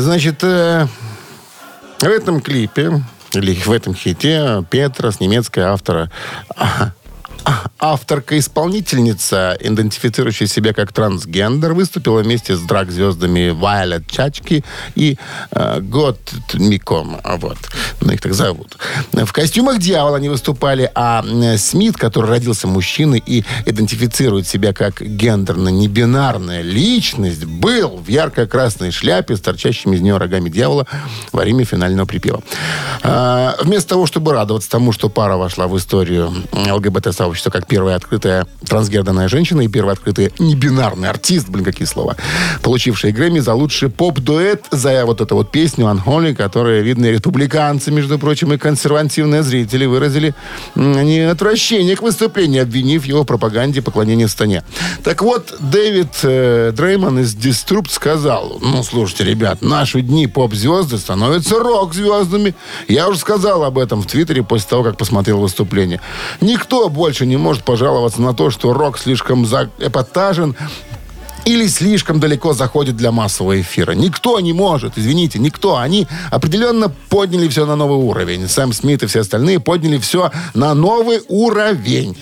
Значит, 0.00 0.42
э, 0.42 0.88
в 2.00 2.04
этом 2.04 2.40
клипе, 2.40 3.00
или 3.32 3.54
в 3.54 3.70
этом 3.70 3.94
хите 3.94 4.64
Петрос, 4.68 5.20
немецкая 5.20 5.66
автора, 5.66 6.10
а, 6.56 6.64
а, 6.64 6.92
авторка-исполнительница, 7.84 9.56
идентифицирующая 9.60 10.46
себя 10.46 10.72
как 10.72 10.92
трансгендер, 10.92 11.74
выступила 11.74 12.20
вместе 12.20 12.56
с 12.56 12.60
драг-звездами 12.60 13.50
Вайлет 13.50 14.10
Чачки 14.10 14.64
и 14.94 15.18
э, 15.50 15.80
Гот 15.80 16.18
Миком. 16.54 17.20
А 17.22 17.36
Вот. 17.36 17.58
Ну, 18.00 18.12
их 18.12 18.22
так 18.22 18.32
зовут. 18.32 18.78
В 19.12 19.32
костюмах 19.32 19.78
дьявола 19.80 20.16
они 20.16 20.30
выступали, 20.30 20.90
а 20.94 21.22
э, 21.26 21.58
Смит, 21.58 21.96
который 21.98 22.30
родился 22.30 22.66
мужчиной 22.66 23.22
и 23.24 23.44
идентифицирует 23.66 24.46
себя 24.46 24.72
как 24.72 25.02
гендерно-небинарная 25.02 26.62
личность, 26.62 27.44
был 27.44 27.98
в 27.98 28.08
ярко-красной 28.08 28.92
шляпе 28.92 29.36
с 29.36 29.40
торчащими 29.40 29.96
из 29.96 30.00
нее 30.00 30.16
рогами 30.16 30.48
дьявола 30.48 30.86
во 31.32 31.42
время 31.42 31.66
финального 31.66 32.06
припева. 32.06 32.42
А, 33.02 33.56
вместо 33.60 33.90
того, 33.90 34.06
чтобы 34.06 34.32
радоваться 34.32 34.70
тому, 34.70 34.92
что 34.92 35.10
пара 35.10 35.36
вошла 35.36 35.66
в 35.66 35.76
историю 35.76 36.32
ЛГБТ-сообщества 36.52 37.33
как 37.42 37.64
как 37.64 37.68
первая 37.68 37.96
открытая 37.96 38.46
трансгендерная 38.66 39.28
женщина 39.28 39.62
и 39.62 39.68
первый 39.68 39.92
открытый 39.92 40.32
небинарный 40.38 41.08
артист, 41.08 41.48
блин, 41.48 41.64
какие 41.64 41.86
слова, 41.86 42.16
получивший 42.62 43.12
Грэмми 43.12 43.40
за 43.40 43.54
лучший 43.54 43.88
поп-дуэт 43.88 44.66
за 44.70 45.06
вот 45.06 45.20
эту 45.20 45.36
вот 45.36 45.50
песню 45.50 45.86
«Unholy», 45.86 46.34
которая, 46.34 46.82
видно, 46.82 47.06
республиканцы, 47.06 47.90
между 47.90 48.18
прочим, 48.18 48.52
и 48.52 48.58
консервативные 48.58 49.42
зрители 49.42 49.86
выразили 49.86 50.34
не 50.74 51.20
отвращение 51.20 51.96
к 51.96 52.02
выступлению, 52.02 52.62
обвинив 52.62 53.06
его 53.06 53.22
в 53.22 53.26
пропаганде 53.26 53.80
поклонения 53.82 54.28
стане. 54.28 54.62
Так 55.02 55.22
вот, 55.22 55.54
Дэвид 55.60 56.08
э, 56.22 56.72
Дрейман 56.74 57.20
из 57.20 57.34
Диструпт 57.34 57.90
сказал, 57.90 58.58
ну, 58.60 58.82
слушайте, 58.82 59.24
ребят, 59.24 59.62
наши 59.62 60.02
дни 60.02 60.26
поп-звезды 60.26 60.98
становятся 60.98 61.58
рок-звездами. 61.58 62.54
Я 62.88 63.08
уже 63.08 63.18
сказал 63.18 63.64
об 63.64 63.78
этом 63.78 64.02
в 64.02 64.06
Твиттере 64.06 64.42
после 64.42 64.68
того, 64.68 64.82
как 64.82 64.96
посмотрел 64.96 65.38
выступление. 65.38 66.00
Никто 66.40 66.88
больше 66.88 67.23
не 67.24 67.36
может 67.36 67.64
пожаловаться 67.64 68.20
на 68.20 68.34
то, 68.34 68.50
что 68.50 68.72
рок 68.72 68.98
слишком 68.98 69.44
эпатажен, 69.44 70.56
или 71.44 71.66
слишком 71.66 72.20
далеко 72.20 72.54
заходит 72.54 72.96
для 72.96 73.12
массового 73.12 73.60
эфира. 73.60 73.92
Никто 73.92 74.40
не 74.40 74.52
может, 74.52 74.94
извините, 74.96 75.38
никто. 75.38 75.76
Они 75.76 76.06
определенно 76.30 76.88
подняли 77.10 77.48
все 77.48 77.66
на 77.66 77.76
новый 77.76 77.98
уровень. 77.98 78.48
Сэм 78.48 78.72
Смит 78.72 79.02
и 79.02 79.06
все 79.06 79.20
остальные 79.20 79.60
подняли 79.60 79.98
все 79.98 80.30
на 80.54 80.72
новый 80.74 81.20
уровень. 81.28 82.16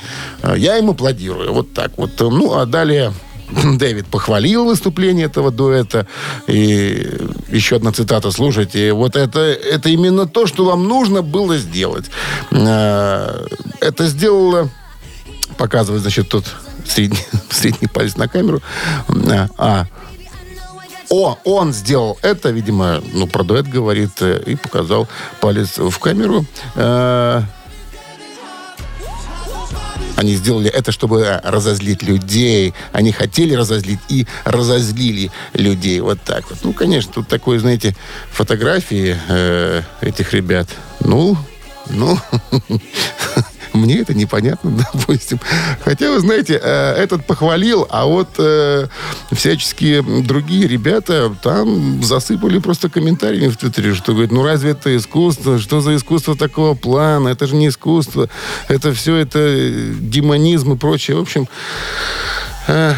Я 0.56 0.76
ему 0.76 0.92
аплодирую. 0.92 1.52
Вот 1.52 1.73
так 1.73 1.92
вот. 1.97 2.18
Ну, 2.18 2.54
а 2.54 2.66
далее 2.66 3.12
Дэвид 3.76 4.06
похвалил 4.06 4.64
выступление 4.64 5.26
этого 5.26 5.50
дуэта. 5.50 6.06
И 6.47 7.06
еще 7.49 7.76
одна 7.76 7.92
цитата, 7.92 8.30
слушайте. 8.30 8.92
Вот 8.92 9.16
это, 9.16 9.40
это 9.40 9.88
именно 9.88 10.26
то, 10.26 10.47
что 10.47 10.64
вам 10.64 10.88
нужно 10.88 11.23
было 11.23 11.56
сделать. 11.59 12.06
Э, 12.50 13.47
это 13.80 14.06
сделала... 14.06 14.68
Показывает, 15.56 16.02
значит, 16.02 16.28
тут 16.28 16.44
средний, 16.87 17.25
средний 17.50 17.88
палец 17.88 18.16
на 18.16 18.28
камеру. 18.28 18.62
Э, 19.09 19.49
а, 19.59 19.87
о, 21.11 21.38
он 21.44 21.73
сделал 21.73 22.18
это, 22.23 22.50
видимо, 22.50 23.02
ну, 23.12 23.26
про 23.26 23.44
дуэт 23.44 23.68
говорит, 23.68 24.12
э, 24.21 24.42
и 24.47 24.56
показал 24.56 25.09
палец 25.40 25.78
в 25.78 25.99
камеру. 25.99 26.44
Они 30.23 30.37
сделали 30.37 30.71
это, 30.71 30.92
чтобы 30.92 31.40
разозлить 31.42 32.04
людей. 32.04 32.75
Они 32.92 33.11
хотели 33.11 33.54
разозлить 33.54 33.99
и 34.09 34.26
разозлили 34.44 35.32
людей. 35.52 35.99
Вот 36.00 36.21
так 36.23 36.49
вот. 36.49 36.61
Ну, 36.62 36.73
конечно, 36.73 37.12
тут 37.12 37.26
такое, 37.26 37.59
знаете, 37.59 37.97
фотографии 38.30 39.18
э, 39.28 39.82
этих 40.00 40.32
ребят. 40.32 40.68
Ну, 41.00 41.37
ну, 41.90 42.16
Мне 43.73 44.00
это 44.00 44.14
непонятно, 44.14 44.71
допустим. 44.93 45.41
Хотя, 45.85 46.11
вы 46.11 46.21
знаете, 46.21 46.61
э, 46.62 46.93
этот 46.95 47.26
похвалил, 47.26 47.87
а 47.91 48.07
вот 48.07 48.29
э, 48.38 48.87
всяческие 49.33 50.02
другие 50.02 50.69
ребята 50.69 51.35
там 51.43 52.02
засыпали 52.02 52.59
просто 52.59 52.88
комментариями 52.88 53.50
в 53.50 53.57
Твиттере, 53.57 53.95
что 53.95 54.12
говорят, 54.12 54.33
ну 54.33 54.43
разве 54.43 54.73
это 54.73 54.95
искусство? 54.97 55.59
Что 55.59 55.81
за 55.81 55.97
искусство 55.97 56.37
такого 56.37 56.75
плана? 56.75 57.29
Это 57.29 57.47
же 57.47 57.55
не 57.55 57.69
искусство. 57.69 58.29
Это 58.69 58.93
все 58.93 59.17
это 59.17 59.38
демонизм 60.00 60.73
и 60.73 60.76
прочее. 60.76 61.17
В 61.17 61.21
общем, 61.21 61.49
э, 62.69 62.95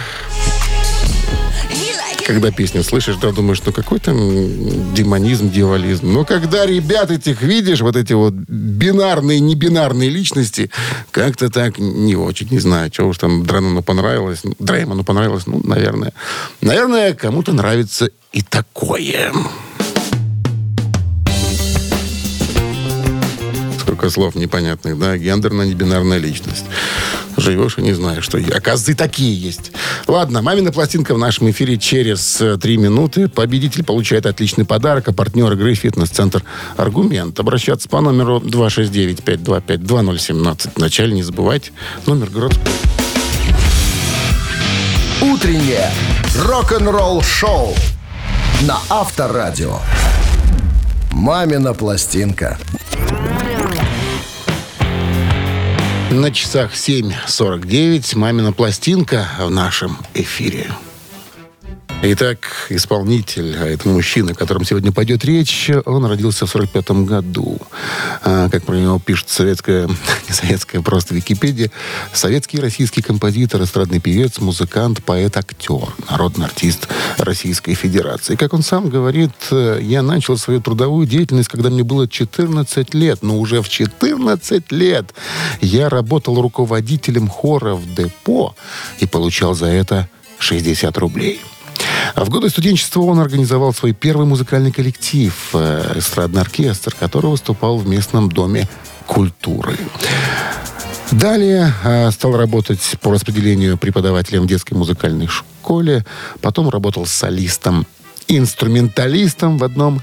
когда 2.26 2.50
песню 2.50 2.82
слышишь, 2.82 3.16
да, 3.16 3.32
думаешь, 3.32 3.62
ну 3.64 3.72
какой 3.72 4.00
там 4.00 4.94
демонизм, 4.94 5.50
дьяволизм. 5.50 6.12
Но 6.12 6.24
когда 6.24 6.66
ребят 6.66 7.10
этих 7.10 7.42
видишь, 7.42 7.80
вот 7.80 7.96
эти 7.96 8.12
вот 8.12 8.34
бинарные, 8.34 9.40
небинарные 9.40 10.08
личности, 10.10 10.70
как-то 11.10 11.50
так 11.50 11.78
не 11.78 12.16
очень, 12.16 12.48
не 12.50 12.58
знаю, 12.58 12.90
чего 12.90 13.08
уж 13.08 13.18
там 13.18 13.44
Дренону 13.44 13.82
понравилось. 13.82 14.42
Дрейману 14.58 15.04
понравилось, 15.04 15.46
ну, 15.46 15.60
наверное. 15.64 16.12
Наверное, 16.60 17.14
кому-то 17.14 17.52
нравится 17.52 18.08
и 18.32 18.42
такое. 18.42 19.32
Сколько 23.80 24.08
слов 24.10 24.34
непонятных, 24.34 24.98
да? 24.98 25.16
Гендерно-небинарная 25.16 26.18
личность 26.18 26.64
живешь 27.36 27.78
и 27.78 27.82
не 27.82 27.92
знаешь, 27.92 28.24
что 28.24 28.38
оказывается 28.38 28.96
такие 28.96 29.34
есть. 29.34 29.72
Ладно, 30.06 30.42
мамина 30.42 30.70
пластинка 30.72 31.14
в 31.14 31.18
нашем 31.18 31.50
эфире 31.50 31.78
через 31.78 32.40
э, 32.40 32.56
три 32.58 32.76
минуты. 32.76 33.28
Победитель 33.28 33.84
получает 33.84 34.26
отличный 34.26 34.64
подарок, 34.64 35.08
а 35.08 35.12
партнер 35.12 35.52
игры 35.52 35.74
«Фитнес-центр 35.74 36.42
Аргумент». 36.76 37.40
Обращаться 37.40 37.88
по 37.88 38.00
номеру 38.00 38.40
269-525-2017. 38.40 40.70
Вначале 40.76 41.14
не 41.14 41.22
забывайте 41.22 41.70
номер 42.06 42.30
городской. 42.30 42.72
Утреннее 45.20 45.90
рок-н-ролл-шоу 46.38 47.74
на 48.62 48.78
Авторадио. 48.88 49.78
«Мамина 51.12 51.74
пластинка». 51.74 52.58
На 56.14 56.30
часах 56.30 56.74
7.49 56.74 58.16
«Мамина 58.16 58.52
пластинка» 58.52 59.28
в 59.40 59.50
нашем 59.50 59.98
эфире. 60.14 60.70
Итак, 62.06 62.66
исполнитель, 62.68 63.56
а 63.56 63.66
это 63.66 63.88
мужчина, 63.88 64.32
о 64.32 64.34
котором 64.34 64.62
сегодня 64.66 64.92
пойдет 64.92 65.24
речь, 65.24 65.70
он 65.86 66.04
родился 66.04 66.44
в 66.44 66.50
45 66.50 66.90
году. 67.06 67.58
А, 68.20 68.50
как 68.50 68.64
про 68.64 68.74
него 68.74 68.98
пишет 68.98 69.30
советская, 69.30 69.88
не 70.28 70.34
советская, 70.34 70.82
просто 70.82 71.14
Википедия, 71.14 71.70
советский 72.12 72.60
российский 72.60 73.00
композитор, 73.00 73.62
эстрадный 73.62 74.00
певец, 74.00 74.38
музыкант, 74.38 75.02
поэт, 75.02 75.34
актер, 75.38 75.94
народный 76.10 76.44
артист 76.44 76.88
Российской 77.16 77.72
Федерации. 77.72 78.36
Как 78.36 78.52
он 78.52 78.62
сам 78.62 78.90
говорит, 78.90 79.32
я 79.50 80.02
начал 80.02 80.36
свою 80.36 80.60
трудовую 80.60 81.06
деятельность, 81.06 81.48
когда 81.48 81.70
мне 81.70 81.84
было 81.84 82.06
14 82.06 82.92
лет, 82.92 83.22
но 83.22 83.38
уже 83.38 83.62
в 83.62 83.70
14 83.70 84.70
лет 84.72 85.14
я 85.62 85.88
работал 85.88 86.38
руководителем 86.38 87.28
хора 87.28 87.74
в 87.76 87.94
депо 87.94 88.54
и 88.98 89.06
получал 89.06 89.54
за 89.54 89.68
это 89.68 90.06
60 90.38 90.98
рублей. 90.98 91.40
В 92.16 92.28
годы 92.28 92.48
студенчества 92.48 93.00
он 93.00 93.18
организовал 93.18 93.72
свой 93.74 93.92
первый 93.92 94.26
музыкальный 94.26 94.72
коллектив, 94.72 95.34
э, 95.52 95.94
эстрадный 95.96 96.40
оркестр, 96.40 96.94
который 96.98 97.30
выступал 97.30 97.78
в 97.78 97.86
местном 97.86 98.30
доме 98.30 98.68
культуры. 99.06 99.76
Далее 101.10 101.72
э, 101.84 102.10
стал 102.10 102.36
работать 102.36 102.96
по 103.00 103.12
распределению 103.12 103.78
преподавателем 103.78 104.42
в 104.42 104.46
детской 104.46 104.74
музыкальной 104.74 105.28
школе. 105.28 106.04
Потом 106.40 106.68
работал 106.68 107.06
солистом, 107.06 107.86
инструменталистом 108.28 109.58
в 109.58 109.64
одном 109.64 110.00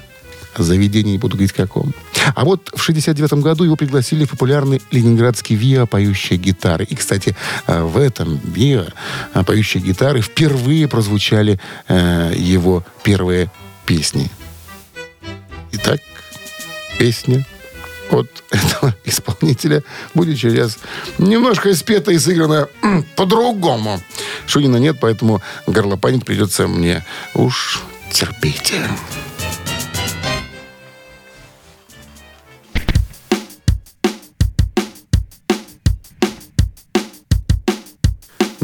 заведении, 0.57 1.17
буду 1.17 1.37
говорить 1.37 1.53
каком. 1.53 1.93
А 2.35 2.45
вот 2.45 2.69
в 2.73 2.81
69 2.81 3.33
году 3.33 3.63
его 3.63 3.75
пригласили 3.75 4.25
в 4.25 4.31
популярный 4.31 4.81
ленинградский 4.91 5.55
ВИА 5.55 5.85
«Поющие 5.85 6.37
гитары». 6.37 6.85
И, 6.85 6.95
кстати, 6.95 7.35
э, 7.67 7.81
в 7.81 7.97
этом 7.97 8.39
ВИА 8.43 8.87
э, 9.33 9.43
«Поющие 9.43 9.81
гитары» 9.81 10.21
впервые 10.21 10.87
прозвучали 10.87 11.59
э, 11.87 12.33
его 12.35 12.85
первые 13.03 13.51
песни. 13.85 14.29
Итак, 15.71 15.99
песня 16.97 17.45
от 18.11 18.29
этого 18.51 18.95
исполнителя 19.05 19.83
будет 20.13 20.37
сейчас 20.37 20.77
немножко 21.17 21.73
спета 21.75 22.11
и 22.11 22.19
сыграна 22.19 22.67
по-другому. 23.15 24.01
Шунина 24.45 24.77
нет, 24.77 24.97
поэтому 24.99 25.41
горлопанить 25.65 26.25
придется 26.25 26.67
мне. 26.67 27.05
Уж 27.33 27.81
терпите. 28.11 28.81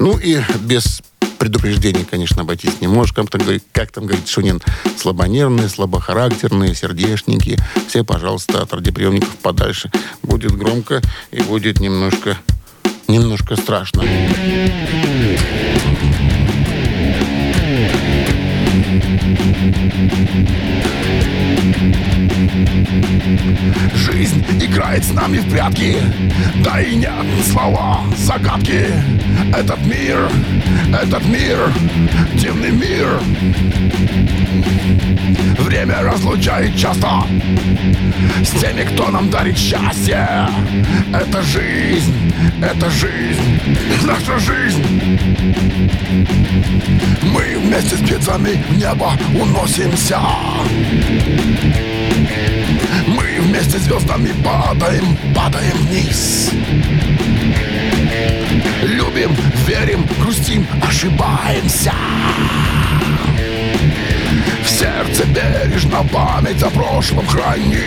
Ну 0.07 0.17
и 0.17 0.39
без 0.61 1.01
предупреждений, 1.37 2.05
конечно, 2.09 2.43
обойтись 2.43 2.79
не 2.79 2.87
можешь. 2.87 3.11
Как 3.11 3.29
там, 3.29 3.41
говорит, 3.41 3.65
как 3.73 3.91
там 3.91 4.05
говорит 4.05 4.25
Шунин, 4.29 4.61
слабонервные, 4.97 5.67
слабохарактерные, 5.67 6.73
сердечники. 6.75 7.57
Все, 7.89 8.05
пожалуйста, 8.05 8.61
от 8.61 8.73
радиоприемников 8.73 9.35
подальше. 9.39 9.91
Будет 10.23 10.53
громко 10.53 11.01
и 11.31 11.41
будет 11.41 11.81
немножко, 11.81 12.37
немножко 13.09 13.57
страшно. 13.57 14.01
Жизнь 23.93 24.43
игра 24.61 24.87
играет 24.87 25.03
с 25.03 25.11
нами 25.11 25.37
в 25.37 25.49
прятки. 25.49 25.97
Да 26.63 26.81
и 26.81 26.95
нет 26.95 27.11
слова 27.51 28.01
загадки. 28.15 28.85
Этот 29.57 29.79
мир, 29.85 30.29
этот 30.93 31.25
мир, 31.25 31.57
дивный 32.35 32.71
мир. 32.71 33.19
Время 35.59 36.01
разлучает 36.01 36.75
часто 36.77 37.07
С 38.43 38.51
теми, 38.61 38.83
кто 38.83 39.09
нам 39.09 39.29
дарит 39.29 39.57
счастье. 39.57 40.47
Это 41.13 41.41
жизнь, 41.41 42.33
это 42.61 42.89
жизнь, 42.89 43.77
наша 44.05 44.39
жизнь. 44.39 45.19
Мы 47.23 47.57
вместе 47.57 47.95
с 47.95 47.99
птицами 47.99 48.63
в 48.69 48.77
небо 48.77 49.11
уносимся. 49.39 50.19
Мы 53.07 53.26
вместе 53.57 53.79
с 53.79 53.81
звездами 53.83 54.35
падаем, 54.43 55.17
падаем 55.33 55.75
вниз. 55.87 56.51
Любим, 58.83 59.35
верим, 59.65 60.07
грустим, 60.19 60.67
ошибаемся. 60.87 61.91
В 64.63 64.69
сердце 64.69 65.25
бережно 65.25 66.07
память 66.13 66.61
о 66.61 66.69
прошлом 66.69 67.25
храним. 67.25 67.81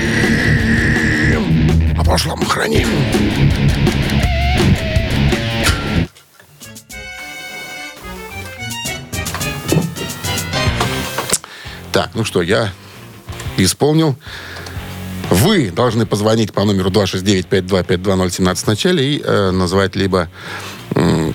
О 1.97 2.03
прошлом 2.03 2.45
храним. 2.45 2.89
Так, 11.93 12.11
ну 12.15 12.25
что, 12.25 12.43
я 12.43 12.73
исполнил. 13.57 14.17
Вы 15.31 15.71
должны 15.71 16.07
позвонить 16.07 16.53
по 16.53 16.65
номеру 16.65 16.91
269-5252017 16.91 18.57
в 18.57 18.67
начале 18.67 19.15
и 19.17 19.23
э, 19.25 19.51
назвать 19.53 19.95
либо 19.97 20.29
м, 20.95 21.35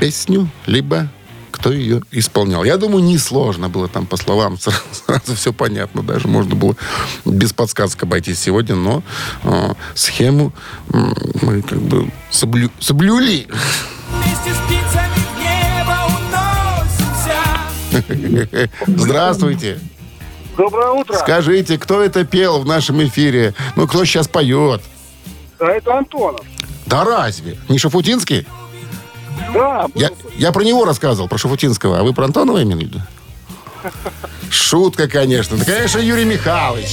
песню, 0.00 0.48
либо 0.66 1.08
кто 1.50 1.72
ее 1.72 2.02
исполнял. 2.12 2.62
Я 2.62 2.76
думаю, 2.76 3.02
несложно 3.02 3.68
было 3.68 3.88
там 3.88 4.06
по 4.06 4.16
словам. 4.16 4.56
Сразу, 4.60 4.78
сразу 5.06 5.34
все 5.34 5.52
понятно. 5.52 6.02
Даже 6.02 6.28
можно 6.28 6.54
было 6.54 6.76
без 7.24 7.52
подсказок 7.52 8.02
обойтись 8.04 8.38
сегодня, 8.38 8.76
но 8.76 9.02
э, 9.42 9.74
схему 9.94 10.52
м, 10.92 11.14
мы 11.42 11.62
как 11.62 11.80
бы 11.80 12.10
соблю, 12.30 12.70
соблюли. 12.78 13.48
Здравствуйте. 18.86 19.80
Доброе 20.58 20.90
утро. 20.90 21.14
Скажите, 21.14 21.78
кто 21.78 22.02
это 22.02 22.24
пел 22.24 22.58
в 22.58 22.66
нашем 22.66 23.02
эфире? 23.06 23.54
Ну, 23.76 23.86
кто 23.86 24.04
сейчас 24.04 24.26
поет? 24.26 24.82
А 25.60 25.66
это 25.66 25.96
Антонов. 25.96 26.44
Да 26.84 27.04
разве? 27.04 27.56
Не 27.68 27.78
Шафутинский? 27.78 28.44
Да, 29.54 29.86
Я, 29.94 30.10
я 30.36 30.50
про 30.50 30.64
него 30.64 30.84
рассказывал, 30.84 31.28
про 31.28 31.38
Шафутинского. 31.38 32.00
А 32.00 32.02
вы 32.02 32.12
про 32.12 32.24
Антонова 32.24 32.60
имели 32.60 32.86
в 32.86 32.88
виду? 32.88 33.00
Шутка, 34.50 35.06
конечно. 35.06 35.56
Да, 35.56 35.64
конечно, 35.64 36.00
Юрий 36.00 36.24
Михайлович. 36.24 36.90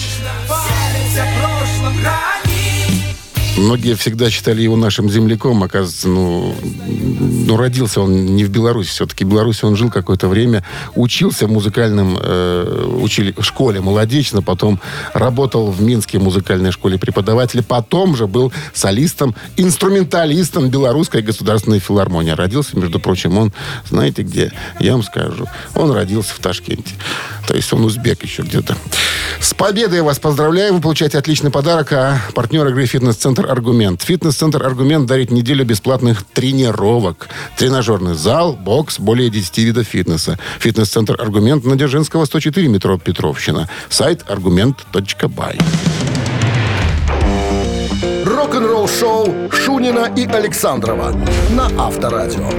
Многие 3.58 3.96
всегда 3.96 4.30
считали 4.30 4.62
его 4.62 4.76
нашим 4.76 5.10
земляком. 5.10 5.64
Оказывается, 5.64 6.08
ну, 6.08 6.56
ну 7.46 7.58
родился 7.58 8.02
он 8.02 8.36
не 8.36 8.44
в 8.44 8.50
Беларуси. 8.50 8.90
Все-таки 8.90 9.24
в 9.24 9.30
Беларуси 9.30 9.66
он 9.66 9.76
жил 9.76 9.90
какое-то 9.90 10.28
время. 10.28 10.64
Учился 10.96 11.48
в 11.48 11.52
музыкальном 11.52 12.18
э, 12.20 12.98
учили, 13.02 13.34
школе 13.40 13.82
молодечно. 13.82 14.42
Потом 14.42 14.80
работал 15.14 15.72
в 15.72 15.82
Минской 15.82 16.20
музыкальной 16.20 16.72
школе 16.72 16.98
преподавателя. 16.98 17.62
Потом 17.62 18.16
же 18.16 18.28
был 18.28 18.52
солистом, 18.74 19.36
инструменталистом 19.58 20.70
Белорусской 20.70 21.22
государственной 21.22 21.80
филармонии. 21.80 22.32
Родился, 22.32 22.78
между 22.78 23.00
прочим, 23.00 23.38
он, 23.38 23.54
знаете 23.88 24.24
где? 24.24 24.52
Я 24.80 24.94
вам 24.94 25.04
скажу. 25.04 25.48
Он 25.76 25.92
родился 25.92 26.34
в 26.34 26.40
Ташкенте. 26.40 26.94
То 27.48 27.56
есть 27.56 27.72
он 27.74 27.86
узбек 27.86 28.24
еще 28.24 28.42
где-то. 28.42 28.76
С 29.40 29.54
победой 29.54 30.02
вас 30.02 30.18
поздравляю. 30.20 30.74
Вы 30.74 30.82
получаете 30.82 31.18
отличный 31.18 31.52
подарок. 31.52 31.92
А 31.94 32.20
партнер 32.34 32.68
игры 32.68 32.86
«Фитнес-центр 32.86 33.50
Аргумент». 33.50 34.02
«Фитнес-центр 34.02 34.64
Аргумент» 34.66 35.06
дарит 35.06 35.32
неделю 35.32 35.66
бесплатных 35.66 36.24
тренировок. 36.34 37.30
Тренажерный 37.58 38.16
зал, 38.16 38.54
бокс, 38.54 39.00
более 39.00 39.30
10 39.30 39.58
видов 39.60 39.88
фитнеса. 39.88 40.38
«Фитнес-центр 40.60 41.20
Аргумент» 41.20 41.66
на 41.66 41.76
Дзержинского, 41.76 42.26
104, 42.26 42.68
метро 42.68 42.98
Петровщина. 42.98 43.70
Сайт 43.90 44.24
аргумент.бай. 44.30 45.58
Рок-н-ролл 48.26 48.88
шоу 48.88 49.52
Шунина 49.52 50.12
и 50.16 50.26
Александрова 50.26 51.16
на 51.52 51.70
Авторадио. 51.78 52.50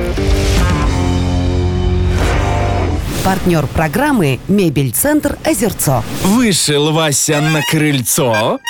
Партнер 3.24 3.66
программы 3.66 4.38
«Мебель-центр 4.46 5.36
Озерцо». 5.44 6.04
Вышел 6.22 6.92
Вася 6.92 7.40
на 7.40 7.60
крыльцо. 7.70 8.60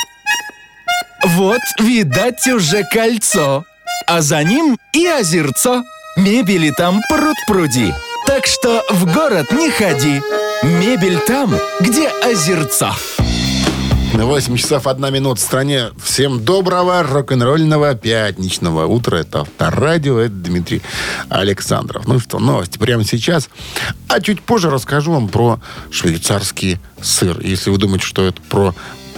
Вот, 1.24 1.60
видать, 1.78 2.46
уже 2.46 2.82
кольцо. 2.90 3.64
А 4.06 4.20
за 4.22 4.42
ним 4.44 4.78
и 4.92 5.06
озерцо. 5.06 5.82
Мебели 6.16 6.70
там 6.70 7.02
пруд-пруди. 7.10 7.92
Так 8.26 8.46
что 8.46 8.82
в 8.88 9.04
город 9.12 9.52
не 9.52 9.70
ходи. 9.70 10.22
Мебель 10.62 11.18
там, 11.18 11.54
где 11.80 12.08
озерцо. 12.08 12.94
8 14.14 14.56
часов 14.56 14.86
1 14.86 15.12
минута 15.12 15.38
в 15.38 15.44
стране. 15.44 15.90
Всем 16.02 16.42
доброго 16.42 17.02
рок-н-ролльного 17.02 17.94
пятничного 17.94 18.86
утра. 18.86 19.18
Это 19.18 19.40
Авторадио, 19.40 20.18
это 20.18 20.32
Дмитрий 20.32 20.80
Александров. 21.28 22.08
Ну 22.08 22.18
что, 22.18 22.38
новости 22.38 22.78
прямо 22.78 23.04
сейчас. 23.04 23.50
А 24.08 24.20
чуть 24.20 24.40
позже 24.40 24.70
расскажу 24.70 25.12
вам 25.12 25.28
про 25.28 25.60
швейцарский 25.90 26.78
сыр. 27.02 27.38
Если 27.42 27.68
вы 27.68 27.76
думаете, 27.76 28.06
что 28.06 28.24
это 28.24 28.40
про 28.48 28.74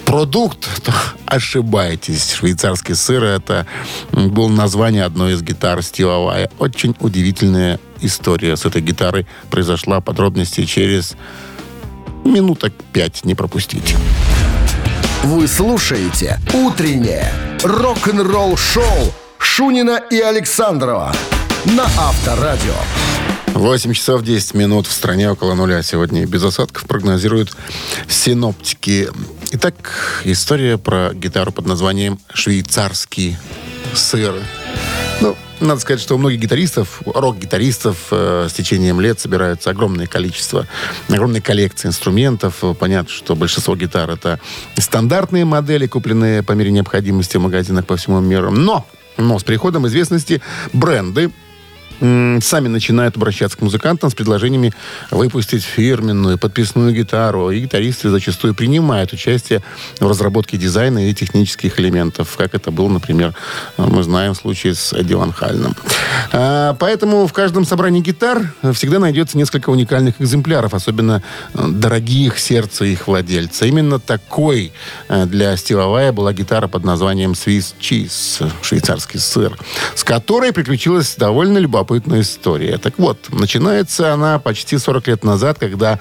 продукт, 0.08 0.66
то 0.82 0.92
ошибаетесь. 1.26 2.32
Швейцарский 2.32 2.94
сыр 2.94 3.22
это 3.22 3.66
было 4.12 4.48
название 4.48 5.04
одной 5.04 5.34
из 5.34 5.42
гитар 5.42 5.82
Стива 5.82 6.24
Вая. 6.24 6.50
Очень 6.58 6.96
удивительная 7.00 7.78
история 8.00 8.56
с 8.56 8.64
этой 8.64 8.80
гитарой 8.80 9.26
произошла. 9.50 10.00
Подробности 10.00 10.64
через 10.64 11.14
минуток 12.24 12.72
пять 12.92 13.24
не 13.24 13.34
пропустите. 13.34 13.96
Вы 15.24 15.46
слушаете 15.46 16.38
«Утреннее 16.54 17.30
рок-н-ролл-шоу» 17.62 19.12
Шунина 19.38 20.00
и 20.10 20.20
Александрова 20.20 21.12
на 21.64 21.84
Авторадио. 21.84 22.74
8 23.58 23.92
часов 23.92 24.22
10 24.22 24.54
минут 24.54 24.86
в 24.86 24.92
стране 24.92 25.28
около 25.28 25.54
нуля. 25.54 25.82
Сегодня 25.82 26.24
без 26.26 26.44
осадков 26.44 26.84
прогнозируют 26.86 27.56
синоптики. 28.08 29.08
Итак, 29.50 30.20
история 30.22 30.78
про 30.78 31.12
гитару 31.12 31.50
под 31.50 31.66
названием 31.66 32.20
«Швейцарский 32.32 33.36
сыр». 33.94 34.36
Ну, 35.20 35.36
надо 35.58 35.80
сказать, 35.80 36.00
что 36.00 36.14
у 36.14 36.18
многих 36.18 36.38
гитаристов, 36.38 37.02
рок-гитаристов 37.04 37.96
э, 38.12 38.46
с 38.48 38.52
течением 38.52 39.00
лет 39.00 39.18
собирается 39.18 39.70
огромное 39.70 40.06
количество, 40.06 40.68
огромная 41.08 41.40
коллекция 41.40 41.88
инструментов. 41.88 42.62
Понятно, 42.78 43.12
что 43.12 43.34
большинство 43.34 43.74
гитар 43.74 44.08
это 44.08 44.38
стандартные 44.76 45.44
модели, 45.44 45.88
купленные 45.88 46.44
по 46.44 46.52
мере 46.52 46.70
необходимости 46.70 47.36
в 47.36 47.40
магазинах 47.40 47.86
по 47.86 47.96
всему 47.96 48.20
миру. 48.20 48.52
Но, 48.52 48.86
но 49.16 49.36
с 49.36 49.42
приходом 49.42 49.88
известности 49.88 50.40
бренды 50.72 51.32
сами 52.00 52.68
начинают 52.68 53.16
обращаться 53.16 53.58
к 53.58 53.60
музыкантам 53.60 54.10
с 54.10 54.14
предложениями 54.14 54.72
выпустить 55.10 55.64
фирменную 55.64 56.38
подписную 56.38 56.94
гитару. 56.94 57.50
И 57.50 57.60
гитаристы 57.60 58.10
зачастую 58.10 58.54
принимают 58.54 59.12
участие 59.12 59.62
в 60.00 60.06
разработке 60.06 60.56
дизайна 60.56 61.10
и 61.10 61.14
технических 61.14 61.78
элементов, 61.80 62.36
как 62.36 62.54
это 62.54 62.70
было, 62.70 62.88
например, 62.88 63.34
мы 63.76 64.02
знаем 64.02 64.34
в 64.34 64.36
случае 64.36 64.74
с 64.74 64.92
Эдди 64.92 65.14
Ван 65.14 65.32
Хальном. 65.32 65.74
А, 66.32 66.76
Поэтому 66.78 67.26
в 67.26 67.32
каждом 67.32 67.64
собрании 67.64 68.00
гитар 68.00 68.54
всегда 68.72 68.98
найдется 68.98 69.36
несколько 69.36 69.70
уникальных 69.70 70.20
экземпляров, 70.20 70.74
особенно 70.74 71.22
э, 71.54 71.66
дорогих 71.68 72.38
сердцу 72.38 72.84
их 72.84 73.06
владельца. 73.06 73.66
Именно 73.66 73.98
такой 73.98 74.72
э, 75.08 75.26
для 75.26 75.56
Стива 75.56 75.86
Вая 75.86 76.12
была 76.12 76.32
гитара 76.32 76.68
под 76.68 76.84
названием 76.84 77.32
Swiss 77.32 77.74
Cheese, 77.80 78.50
швейцарский 78.62 79.18
сыр, 79.18 79.58
с 79.94 80.04
которой 80.04 80.52
приключилась 80.52 81.16
довольно 81.16 81.58
любопытная 81.58 81.87
история. 81.96 82.78
Так 82.78 82.98
вот, 82.98 83.18
начинается 83.30 84.12
она 84.12 84.38
почти 84.38 84.78
40 84.78 85.08
лет 85.08 85.24
назад, 85.24 85.58
когда 85.58 85.98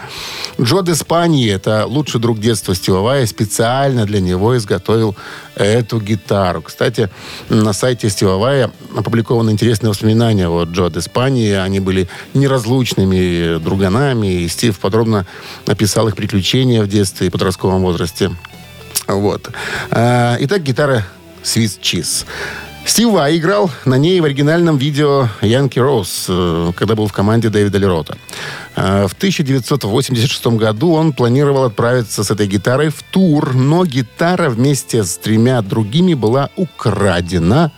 Джо 0.60 0.82
Деспани, 0.82 1.48
это 1.48 1.86
лучший 1.86 2.20
друг 2.20 2.40
детства 2.40 2.76
Стива 2.76 3.00
Вая, 3.00 3.26
специально 3.26 4.06
для 4.06 4.20
него 4.20 4.56
изготовил 4.58 5.16
эту 5.56 6.00
гитару. 6.00 6.62
Кстати, 6.62 7.10
на 7.50 7.74
сайте 7.74 8.10
Стива 8.10 8.38
Вая 8.38 8.72
опубликованы 8.96 9.52
интересные 9.52 9.90
воспоминания 9.90 10.48
о 10.48 10.66
Джо 10.66 10.90
Деспани. 10.90 11.52
Они 11.52 11.80
были 11.80 12.08
неразлучными 12.34 13.58
друганами, 13.60 14.42
и 14.42 14.48
Стив 14.48 14.78
подробно 14.78 15.26
описал 15.66 16.08
их 16.08 16.16
приключения 16.16 16.84
в 16.84 16.88
детстве 16.88 17.28
и 17.28 17.30
подростковом 17.30 17.82
возрасте. 17.82 18.32
Вот. 19.08 19.50
А, 19.92 20.38
Итак, 20.40 20.64
гитара 20.64 21.06
Swiss 21.44 21.80
Cheese. 21.80 22.26
Стив 22.88 23.10
Вай 23.10 23.38
играл 23.38 23.70
на 23.84 23.96
ней 23.98 24.22
в 24.22 24.24
оригинальном 24.24 24.78
видео 24.78 25.28
Янки 25.42 25.78
Роуз, 25.78 26.28
э, 26.30 26.72
когда 26.74 26.96
был 26.96 27.08
в 27.08 27.14
команде 27.14 27.50
Дэвида 27.50 27.78
Лерота. 27.78 28.16
Э, 28.78 29.08
В 29.08 29.14
1986 29.14 30.58
году 30.58 30.94
он 30.94 31.12
планировал 31.12 31.66
отправиться 31.66 32.24
с 32.24 32.32
этой 32.32 32.48
гитарой 32.48 32.88
в 32.90 33.04
тур, 33.04 33.54
но 33.54 33.86
гитара 33.86 34.50
вместе 34.50 35.04
с 35.04 35.18
тремя 35.18 35.62
другими 35.62 36.14
была 36.14 36.50
украдена 36.56 37.72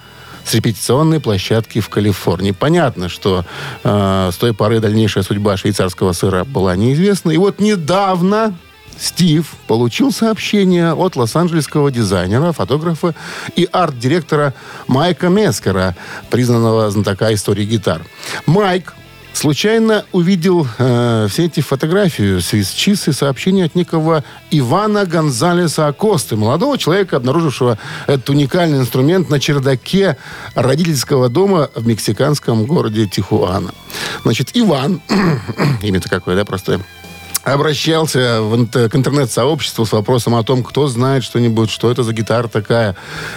с 0.46 0.54
репетиционной 0.54 1.20
площадки 1.20 1.80
в 1.80 1.90
Калифорнии. 1.90 2.52
Понятно, 2.52 3.10
что 3.10 3.46
э, 3.84 4.30
с 4.32 4.36
той 4.38 4.54
поры 4.54 4.80
дальнейшая 4.80 5.24
судьба 5.24 5.58
швейцарского 5.58 6.14
сыра 6.14 6.44
была 6.44 6.76
неизвестна. 6.76 7.32
И 7.32 7.38
вот 7.38 7.60
недавно 7.60 8.54
Стив 9.00 9.56
получил 9.68 10.12
сообщение 10.12 10.94
от 10.94 11.16
лос-анджелесского 11.16 11.90
дизайнера, 11.92 12.52
фотографа 12.52 13.16
и 13.56 13.68
арт-директора 13.72 14.54
Майка 14.88 15.30
Мескера, 15.30 15.96
признанного 16.30 16.92
знатока 16.92 17.34
истории 17.34 17.66
гитар. 17.66 18.02
Майк 18.46 18.94
случайно 19.34 20.04
увидел 20.12 20.68
э, 20.78 21.28
все 21.30 21.46
эти 21.46 21.62
фотографии 21.62 22.40
с 22.40 22.72
чиз 22.72 23.08
и 23.08 23.14
сообщения 23.14 23.66
от 23.66 23.76
некого 23.76 24.24
Ивана 24.52 25.06
Гонзалеса 25.06 25.88
Акосты, 25.88 26.36
молодого 26.36 26.78
человека, 26.78 27.18
обнаружившего 27.18 27.78
этот 28.08 28.30
уникальный 28.30 28.80
инструмент 28.80 29.30
на 29.30 29.40
чердаке 29.40 30.18
родительского 30.56 31.30
дома 31.30 31.70
в 31.74 31.88
мексиканском 31.88 32.66
городе 32.66 33.08
Тихуана. 33.08 33.72
Значит, 34.24 34.52
Иван, 34.56 35.02
имя-то 35.82 36.10
какое, 36.10 36.36
да, 36.36 36.44
простое, 36.44 36.82
обращался 37.54 38.42
в 38.42 38.68
к 38.68 38.96
интернет-сообществу 38.96 39.86
с 39.86 39.92
вопросом 39.92 40.36
о 40.36 40.44
том, 40.44 40.64
кто 40.64 40.88
знает 40.88 41.24
что-нибудь, 41.24 41.70
что 41.70 41.90
это 41.92 42.04
за 42.04 42.14
гитара 42.14 42.48
такая. 42.48 42.96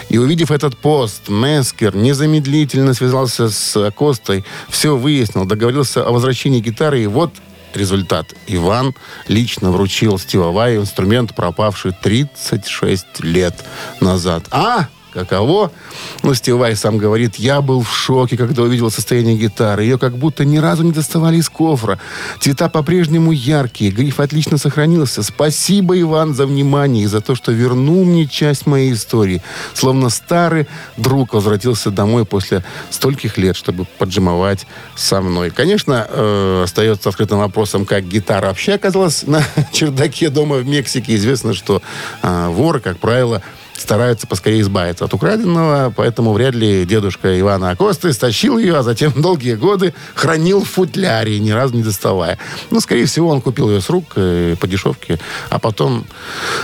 И 0.09 0.19
увидев 0.19 0.51
этот 0.51 0.77
пост, 0.77 1.29
Мескер 1.29 1.95
незамедлительно 1.95 2.95
связался 2.95 3.49
с 3.49 3.91
Костой, 3.93 4.45
все 4.69 4.97
выяснил, 4.97 5.45
договорился 5.45 6.05
о 6.05 6.13
возвращении 6.13 6.61
гитары, 6.61 7.03
и 7.03 7.07
вот 7.07 7.33
результат. 7.75 8.35
Иван 8.47 8.95
лично 9.29 9.71
вручил 9.71 10.19
Стива 10.19 10.51
Вай 10.51 10.77
инструмент, 10.77 11.35
пропавший 11.35 11.93
36 11.93 13.21
лет 13.21 13.65
назад. 14.01 14.45
А? 14.51 14.89
Каково? 15.13 15.71
Ну, 16.23 16.35
Стив 16.35 16.57
Вай 16.57 16.75
сам 16.77 16.99
говорит, 16.99 17.37
я 17.37 17.61
был 17.61 17.83
в 17.83 17.95
шоке, 17.95 18.37
когда 18.37 18.63
увидел 18.63 18.91
состояние 18.91 19.37
гитары. 19.37 19.83
Ее 19.83 19.99
как 19.99 20.17
будто 20.17 20.45
ни 20.45 20.57
разу 20.59 20.83
не 20.83 20.93
доставали 20.93 21.37
из 21.37 21.49
кофра. 21.49 21.99
Цвета 22.41 22.69
по-прежнему 22.69 23.33
яркие, 23.33 23.91
гриф 23.91 24.21
отлично 24.21 24.59
сохранился. 24.59 25.23
Спасибо, 25.23 26.01
Иван, 26.01 26.35
за 26.35 26.47
внимание 26.47 27.05
и 27.05 27.07
за 27.07 27.21
то, 27.21 27.35
что 27.35 27.53
вернул 27.53 28.05
мне 28.05 28.27
часть 28.27 28.67
моей 28.67 28.93
истории. 28.93 29.43
Словно 29.75 30.09
старый 30.09 30.67
друг 30.97 31.35
возвратился 31.35 31.91
домой 31.91 32.25
после 32.25 32.65
стольких 32.91 33.37
лет, 33.37 33.57
чтобы 33.57 33.85
поджимовать 33.99 34.67
со 34.97 35.21
мной. 35.21 35.51
Конечно, 35.51 36.07
э, 36.09 36.63
остается 36.65 37.09
открытым 37.11 37.39
вопросом, 37.39 37.85
как 37.85 38.05
гитара 38.05 38.47
вообще 38.47 38.75
оказалась 38.75 39.25
на 39.25 39.43
чердаке 39.73 40.31
дома 40.31 40.57
в 40.57 40.67
Мексике. 40.67 41.15
Известно, 41.17 41.55
что 41.55 41.83
э, 42.23 42.49
воры, 42.49 42.81
как 42.81 42.99
правило, 42.99 43.43
стараются 43.77 44.27
поскорее 44.27 44.61
избавиться 44.61 45.05
от 45.05 45.15
украденного, 45.15 45.93
поэтому 45.95 46.33
вряд 46.33 46.55
ли 46.55 46.85
дедушка 46.85 47.39
Ивана 47.39 47.71
Акосты 47.71 48.13
стащил 48.13 48.59
ее, 48.59 48.77
а 48.77 48.83
затем 48.83 49.13
долгие 49.17 49.55
годы 49.55 49.95
хранил 50.15 50.63
в 50.63 50.69
футляре, 50.69 51.39
ни 51.39 51.51
разу 51.51 51.75
не 51.75 51.83
доставая. 51.83 52.39
Ну, 52.71 52.81
скорее 52.81 53.07
всего, 53.07 53.29
он 53.29 53.41
купил 53.41 53.71
ее 53.71 53.81
с 53.81 53.89
рук 53.89 54.13
э, 54.17 54.57
по 54.61 54.67
дешевке, 54.67 55.19
а 55.51 55.59
потом 55.59 56.05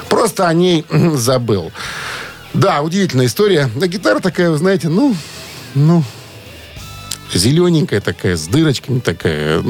просто 0.08 0.46
о 0.48 0.52
ней 0.54 0.84
забыл. 1.14 1.72
Да, 2.54 2.82
удивительная 2.82 3.26
история. 3.26 3.70
Да, 3.76 3.86
гитара 3.86 4.20
такая, 4.20 4.50
вы 4.50 4.58
знаете, 4.58 4.88
ну, 4.88 5.14
ну, 5.74 6.02
зелененькая 7.32 8.00
такая, 8.00 8.36
с 8.36 8.46
дырочками 8.46 9.00
такая, 9.00 9.62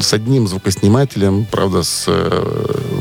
с 0.00 0.12
одним 0.12 0.46
звукоснимателем, 0.46 1.46
правда, 1.50 1.82
с 1.82 2.06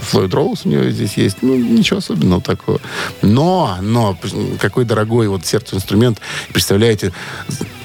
Флойд 0.01 0.33
Роуз 0.33 0.65
у 0.65 0.69
нее 0.69 0.91
здесь 0.91 1.13
есть. 1.17 1.37
Ну, 1.41 1.55
ничего 1.55 1.99
особенного 1.99 2.41
такого. 2.41 2.79
Но, 3.21 3.77
но, 3.81 4.17
какой 4.59 4.85
дорогой 4.85 5.27
вот 5.27 5.45
сердцу 5.45 5.75
инструмент. 5.75 6.19
Представляете, 6.53 7.13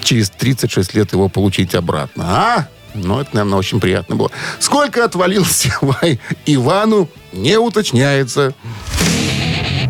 через 0.01 0.29
36 0.29 0.93
лет 0.93 1.13
его 1.13 1.29
получить 1.29 1.75
обратно. 1.75 2.23
А? 2.27 2.67
Ну, 2.93 3.19
это, 3.19 3.31
наверное, 3.33 3.59
очень 3.59 3.79
приятно 3.79 4.15
было. 4.15 4.31
Сколько 4.59 5.03
отвалил 5.03 5.45
Севай 5.45 6.19
Ивану, 6.45 7.09
не 7.33 7.57
уточняется. 7.57 8.53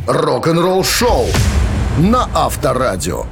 Рок-н-ролл 0.08 0.84
шоу 0.84 1.28
на 1.98 2.30
Авторадио. 2.34 3.26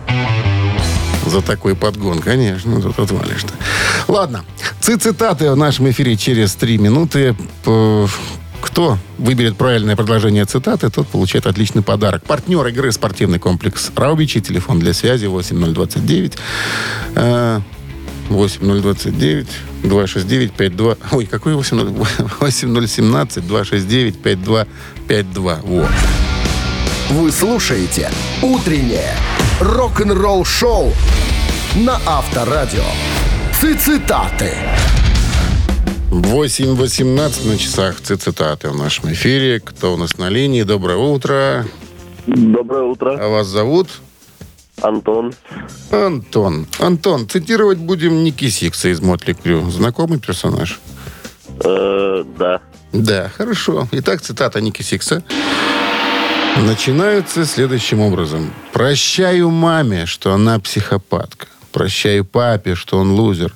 За 1.26 1.42
такой 1.42 1.76
подгон, 1.76 2.20
конечно, 2.20 2.82
тут 2.82 3.00
отвалишь-то. 3.00 3.54
Ладно, 4.08 4.44
цитаты 4.82 5.52
в 5.52 5.56
нашем 5.58 5.90
эфире 5.90 6.18
через 6.18 6.54
три 6.56 6.78
минуты. 6.78 7.36
Кто 7.64 8.98
выберет 9.18 9.58
правильное 9.58 9.98
предложение 9.98 10.46
цитаты, 10.46 10.90
тот 10.90 11.08
получает 11.08 11.48
отличный 11.48 11.82
подарок. 11.82 12.24
Партнер 12.24 12.66
игры 12.68 12.94
спортивный 12.94 13.38
комплекс 13.38 13.92
Раубичи. 13.94 14.40
Телефон 14.40 14.80
для 14.80 14.94
связи 14.94 15.26
8029 15.26 16.38
э, 17.16 17.60
8029 18.30 19.48
269 19.84 20.54
52... 20.54 20.98
Ой, 21.12 21.26
какой 21.26 21.56
80... 21.56 21.90
8017 22.40 23.46
269 23.46 24.22
5252. 24.22 25.60
Вот. 25.64 25.90
Вы 27.10 27.32
слушаете 27.32 28.10
«Утреннее 28.42 29.14
рок-н-ролл-шоу» 29.60 30.94
на 31.76 32.00
Авторадио. 32.06 32.84
Цитаты. 33.80 34.52
8.18 36.12 37.48
на 37.48 37.58
часах 37.58 38.00
цитаты 38.02 38.70
в 38.70 38.78
нашем 38.78 39.12
эфире. 39.14 39.60
Кто 39.60 39.94
у 39.94 39.98
нас 39.98 40.18
на 40.18 40.30
линии? 40.30 40.64
Доброе 40.64 40.98
утро. 40.98 41.66
Доброе 42.28 42.84
утро, 42.84 43.18
А 43.20 43.30
вас 43.30 43.48
зовут? 43.48 43.88
Антон. 44.82 45.34
Антон. 45.92 46.68
Антон, 46.80 47.28
цитировать 47.30 47.78
будем 47.78 48.24
Ники 48.24 48.50
Сикса 48.50 48.90
из 48.90 49.02
Мотли 49.02 49.34
Крю. 49.34 49.70
Знакомый 49.70 50.20
персонаж? 50.20 50.80
Э, 51.64 52.24
да. 52.38 52.60
Да, 52.92 53.30
хорошо. 53.36 53.88
Итак, 53.92 54.22
цитата 54.22 54.60
Ники 54.62 54.82
Сикса. 54.82 55.24
Начинаются 56.62 57.46
следующим 57.46 58.00
образом. 58.00 58.54
«Прощаю 58.72 59.50
маме, 59.50 60.06
что 60.06 60.34
она 60.34 60.60
психопатка. 60.60 61.48
Прощаю 61.72 62.26
папе, 62.26 62.76
что 62.76 63.00
он 63.00 63.12
лузер. 63.12 63.56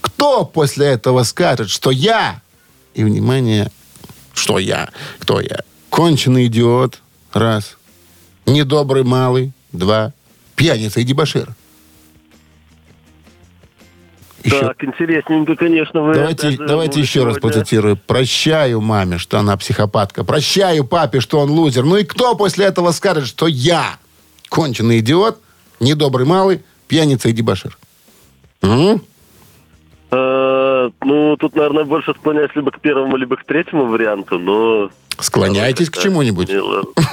Кто 0.00 0.44
после 0.44 0.86
этого 0.86 1.22
скажет, 1.22 1.70
что 1.70 1.90
я...» 1.90 2.40
И, 2.94 3.04
внимание, 3.04 3.70
что 4.34 4.58
я? 4.58 4.90
Кто 5.18 5.40
я? 5.40 5.60
Конченый 5.88 6.46
идиот. 6.46 7.00
Раз. 7.32 7.76
Недобрый 8.44 9.04
малый. 9.04 9.52
Два. 9.72 10.12
Пьяница 10.56 11.00
и 11.00 11.04
дебошир. 11.04 11.54
Еще- 14.44 14.60
Так, 14.60 14.82
интересненько, 14.84 15.56
конечно, 15.56 16.02
вы... 16.02 16.14
Давайте, 16.14 16.56
давайте 16.56 17.00
еще 17.00 17.24
раз 17.24 17.34
сегодня- 17.36 17.40
процитирую. 17.52 17.96
Прощаю 17.96 18.80
маме, 18.80 19.18
что 19.18 19.38
она 19.38 19.56
психопатка. 19.56 20.24
Прощаю 20.24 20.84
папе, 20.84 21.20
что 21.20 21.38
он 21.40 21.50
лузер. 21.50 21.84
Ну 21.84 21.96
и 21.96 22.04
кто 22.04 22.34
после 22.34 22.66
этого 22.66 22.90
скажет, 22.92 23.26
что 23.26 23.46
я 23.46 23.96
конченый 24.48 24.98
идиот, 24.98 25.38
недобрый 25.80 26.26
малый, 26.26 26.62
пьяница 26.88 27.28
и 27.28 27.32
дебошир? 27.32 27.76
М? 28.62 29.00
Э, 30.10 30.90
ну, 31.04 31.36
тут, 31.36 31.54
наверное, 31.56 31.84
больше 31.84 32.12
склоняюсь 32.18 32.50
либо 32.54 32.70
к 32.70 32.80
первому, 32.80 33.16
либо 33.16 33.36
к 33.36 33.44
третьему 33.44 33.86
варианту, 33.86 34.38
но... 34.38 34.90
Склоняйтесь 35.18 35.88
к 35.90 35.98
чему-нибудь. 35.98 36.50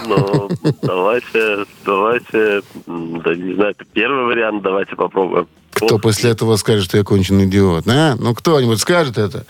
Ну, 0.08 0.50
давайте, 0.82 1.65
давайте, 1.86 2.62
да 2.88 3.36
не 3.36 3.54
знаю, 3.56 3.76
первый 3.94 4.26
вариант 4.26 4.63
давайте 4.63 4.96
попробуем. 4.96 5.48
Кто 5.86 6.00
после 6.00 6.32
этого 6.32 6.56
скажет, 6.56 6.86
что 6.86 6.98
я 6.98 7.04
конченый 7.04 7.46
идиот? 7.46 7.88
А? 7.88 8.15
Ну, 8.20 8.34
кто-нибудь 8.34 8.80
скажет 8.80 9.18
это? 9.18 9.46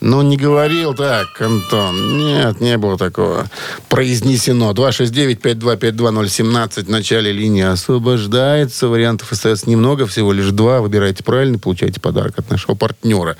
Ну, 0.00 0.22
не 0.22 0.36
говорил 0.36 0.94
так, 0.94 1.40
Антон. 1.40 2.18
Нет, 2.18 2.60
не 2.60 2.76
было 2.76 2.98
такого. 2.98 3.46
Произнесено. 3.88 4.72
269-5252017 4.72 6.84
в 6.84 6.90
начале 6.90 7.32
линии 7.32 7.62
освобождается. 7.62 8.88
Вариантов 8.88 9.32
остается 9.32 9.70
немного, 9.70 10.06
всего 10.06 10.32
лишь 10.32 10.50
два. 10.50 10.80
Выбирайте 10.80 11.24
правильно, 11.24 11.58
получаете 11.58 12.00
подарок 12.00 12.38
от 12.38 12.50
нашего 12.50 12.74
партнера. 12.74 13.36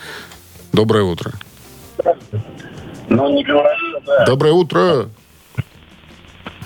Доброе 0.73 1.05
утро. 1.05 1.33
Ну, 3.09 3.35
не 3.35 3.45
говорил, 3.45 4.01
да. 4.07 4.25
Доброе 4.25 4.55
утро. 4.55 5.09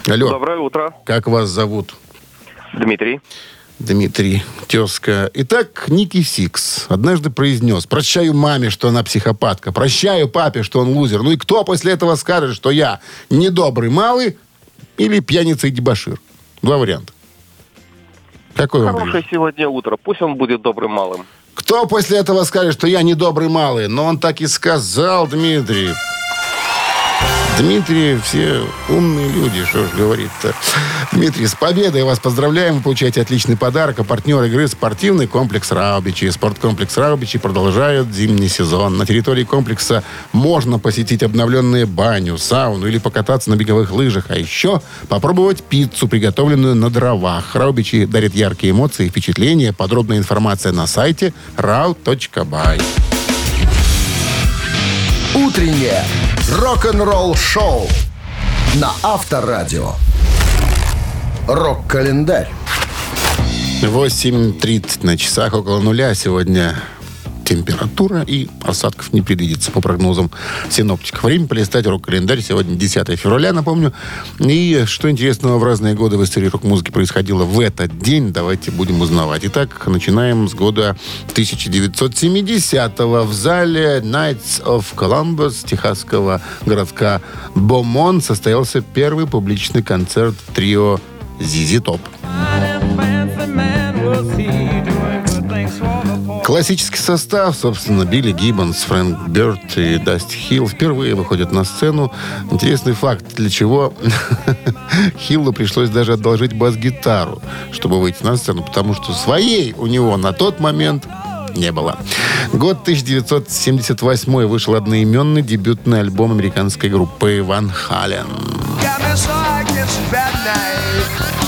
Алло, 0.07 0.31
Доброе 0.31 0.59
утро, 0.59 0.95
как 1.05 1.27
вас 1.27 1.49
зовут? 1.49 1.95
Дмитрий. 2.73 3.21
Дмитрий, 3.79 4.43
тезка. 4.67 5.31
Итак, 5.35 5.85
Ники 5.89 6.23
Сикс 6.23 6.87
однажды 6.89 7.31
произнес, 7.31 7.87
прощаю 7.87 8.35
маме, 8.35 8.71
что 8.71 8.89
она 8.89 9.05
психопатка, 9.05 9.73
прощаю 9.73 10.29
папе, 10.29 10.65
что 10.65 10.81
он 10.81 10.89
лузер. 10.89 11.23
Ну 11.23 11.31
и 11.31 11.37
кто 11.37 11.63
после 11.63 11.93
этого 11.93 12.17
скажет, 12.17 12.57
что 12.57 12.71
я 12.71 13.01
недобрый 13.31 13.91
малый 13.91 14.37
или 14.97 15.21
пьяница 15.21 15.69
и 15.69 15.71
дебошир? 15.71 16.21
Два 16.61 16.77
варианта. 16.77 17.13
Какой 18.55 18.83
вам 18.83 18.99
Хорошее 18.99 19.25
сегодня 19.31 19.69
утро. 19.69 19.97
Пусть 19.97 20.21
он 20.23 20.35
будет 20.35 20.63
добрым 20.63 20.91
малым. 20.91 21.25
Кто 21.55 21.87
после 21.87 22.19
этого 22.19 22.43
скажет, 22.43 22.73
что 22.73 22.89
я 22.89 23.03
не 23.03 23.15
добрый 23.15 23.49
малый? 23.49 23.87
Но 23.87 24.05
он 24.05 24.19
так 24.19 24.41
и 24.41 24.49
сказал, 24.49 25.29
Дмитрий. 25.29 25.95
Дмитрий, 27.59 28.17
все 28.23 28.63
умные 28.89 29.29
люди, 29.29 29.65
что 29.65 29.85
ж 29.85 29.91
говорит-то. 29.97 30.55
Дмитрий, 31.13 31.49
с 31.49 31.55
победой 31.55 32.05
вас 32.05 32.21
поздравляем. 32.21 32.77
Вы 32.77 32.83
получаете 32.83 33.21
отличный 33.21 33.57
подарок. 33.57 33.99
А 33.99 34.05
партнер 34.05 34.41
игры 34.45 34.69
спортивный 34.69 35.27
комплекс 35.27 35.73
Раубичи. 35.73 36.31
Спорткомплекс 36.31 36.97
Раубичи 36.97 37.39
продолжает 37.39 38.15
зимний 38.15 38.49
сезон. 38.49 38.97
На 38.97 39.07
территории 39.07 39.43
комплекса 39.43 40.05
можно 40.33 40.79
посетить 40.79 41.25
обновленную 41.25 41.89
баню, 41.89 42.39
сауну 42.39 42.87
или 42.87 42.99
покататься 42.99 43.51
на 43.51 43.57
беговых 43.57 43.91
лыжах. 43.91 44.27
А 44.29 44.37
еще 44.37 44.81
попробовать 45.09 45.65
пиццу, 45.65 46.07
приготовленную 46.07 46.77
на 46.77 46.91
дровах. 46.91 47.57
Раубичи 47.57 48.07
дарит 48.07 48.37
яркие 48.37 48.71
эмоции 48.71 49.07
и 49.07 49.09
впечатления. 49.09 49.73
Подробная 49.73 50.19
информация 50.19 50.71
на 50.71 50.87
сайте 50.87 51.35
rau.by. 51.57 52.81
Утреннее 55.59 56.05
рок-н-ролл-шоу 56.53 57.89
на 58.77 58.93
Авторадио. 59.03 59.91
Рок-календарь. 61.49 62.49
8.30 63.83 65.05
на 65.05 65.19
часах 65.19 65.55
около 65.55 65.81
нуля 65.81 66.15
сегодня 66.15 66.77
температура 67.49 68.25
и 68.27 68.49
осадков 68.63 69.15
не 69.15 69.23
предвидится 69.23 69.71
по 69.71 69.81
прогнозам 69.81 70.31
синоптиков. 70.69 71.25
Время 71.25 71.47
полистать 71.47 71.87
рок-календарь. 71.87 72.43
Сегодня 72.43 72.77
10 72.77 73.19
февраля, 73.19 73.55
напомню. 73.55 73.95
И 74.39 74.85
что 74.87 75.11
интересного 75.11 75.57
в 75.59 75.65
разные 75.65 75.95
годы 75.95 76.19
в 76.19 76.25
истории 76.25 76.49
рок-музыки 76.49 76.91
происходило 76.91 77.45
в 77.45 77.59
этот 77.61 77.99
день, 77.99 78.35
давайте 78.35 78.71
будем 78.71 79.01
узнавать. 79.01 79.47
Итак, 79.47 79.87
начинаем 79.87 80.47
с 80.47 80.55
года 80.55 80.99
1970-го. 81.35 83.25
В 83.25 83.33
зале 83.33 84.01
Knights 84.05 84.63
of 84.63 84.85
Columbus 84.95 85.67
техасского 85.67 86.43
городка 86.67 87.23
Бомон 87.55 88.21
состоялся 88.21 88.83
первый 88.83 89.27
публичный 89.27 89.83
концерт 89.83 90.35
трио 90.55 91.01
ZZ 91.41 91.81
Top. 91.81 92.01
Классический 96.49 96.97
состав, 96.97 97.55
собственно, 97.55 98.07
Билли 98.07 98.33
Гиббонс, 98.33 98.79
Фрэнк 98.85 99.29
Бёрд 99.29 99.77
и 99.77 99.99
Дасти 99.99 100.35
Хилл 100.35 100.67
впервые 100.67 101.15
выходят 101.15 101.53
на 101.53 101.63
сцену. 101.63 102.11
Интересный 102.51 102.95
факт, 102.95 103.35
для 103.35 103.51
чего 103.51 103.93
Хиллу 105.19 105.53
пришлось 105.53 105.91
даже 105.91 106.15
одолжить 106.15 106.55
бас-гитару, 106.55 107.43
чтобы 107.71 108.01
выйти 108.01 108.23
на 108.23 108.39
сцену, 108.39 108.63
потому 108.63 108.95
что 108.95 109.13
своей 109.13 109.75
у 109.75 109.87
него 109.87 110.17
на 110.17 110.33
тот 110.33 110.59
момент 110.59 111.07
не 111.55 111.71
было. 111.71 111.99
Год 112.55 112.79
1978 112.81 114.47
вышел 114.47 114.75
одноименный 114.75 115.43
дебютный 115.43 116.01
альбом 116.01 116.33
американской 116.33 116.89
группы 116.89 117.43
Ван 117.43 117.71
Хален. 117.71 118.27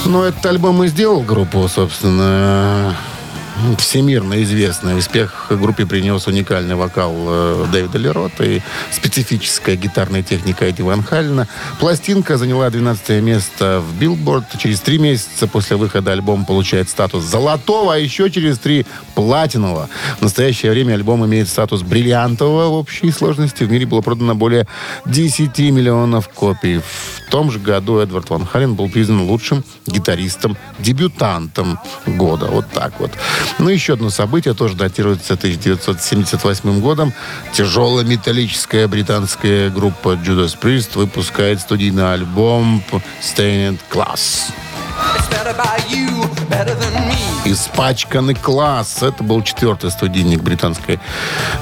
Но 0.04 0.24
этот 0.24 0.44
альбом 0.44 0.84
и 0.84 0.88
сделал 0.88 1.22
группу, 1.22 1.66
собственно, 1.68 2.94
всемирно 3.78 4.42
известный. 4.42 4.96
Успех 4.96 5.46
группе 5.50 5.86
принес 5.86 6.26
уникальный 6.26 6.74
вокал 6.74 7.14
э, 7.16 7.66
Дэвида 7.72 7.98
Лерота 7.98 8.44
и 8.44 8.60
специфическая 8.90 9.76
гитарная 9.76 10.22
техника 10.22 10.64
Эдди 10.64 10.82
Ван 10.82 11.02
Халлена. 11.02 11.46
Пластинка 11.78 12.36
заняла 12.36 12.70
12 12.70 13.22
место 13.22 13.82
в 13.86 13.98
Билборд. 13.98 14.44
Через 14.58 14.80
три 14.80 14.98
месяца 14.98 15.46
после 15.46 15.76
выхода 15.76 16.12
альбом 16.12 16.44
получает 16.44 16.88
статус 16.88 17.24
золотого, 17.24 17.94
а 17.94 17.98
еще 17.98 18.30
через 18.30 18.58
три 18.58 18.86
платинового. 19.14 19.88
В 20.18 20.22
настоящее 20.22 20.72
время 20.72 20.94
альбом 20.94 21.24
имеет 21.26 21.48
статус 21.48 21.82
бриллиантового 21.82 22.68
в 22.68 22.74
общей 22.74 23.10
сложности. 23.10 23.64
В 23.64 23.70
мире 23.70 23.86
было 23.86 24.00
продано 24.00 24.34
более 24.34 24.66
10 25.06 25.58
миллионов 25.58 26.28
копий. 26.28 26.78
В 26.78 27.30
том 27.30 27.50
же 27.50 27.58
году 27.58 27.98
Эдвард 27.98 28.30
Ван 28.30 28.46
Хален 28.46 28.74
был 28.74 28.88
признан 28.88 29.22
лучшим 29.22 29.64
гитаристом-дебютантом 29.86 31.78
года. 32.06 32.46
Вот 32.46 32.66
так 32.72 32.98
вот. 32.98 33.12
Ну, 33.58 33.68
еще 33.68 33.94
одно 33.94 34.10
событие 34.10 34.54
тоже 34.54 34.74
датируется 34.74 35.34
1978 35.34 36.80
годом. 36.80 37.12
Тяжелая 37.52 38.04
металлическая 38.04 38.88
британская 38.88 39.70
группа 39.70 40.14
Judas 40.14 40.56
Priest 40.60 40.90
выпускает 40.94 41.60
студийный 41.60 42.12
альбом 42.12 42.82
Stained 43.20 43.78
Class. 43.90 44.52
Испачканный 47.44 48.34
класс. 48.34 49.02
Это 49.02 49.24
был 49.24 49.42
четвертый 49.42 49.90
студийник 49.90 50.42
британской 50.42 51.00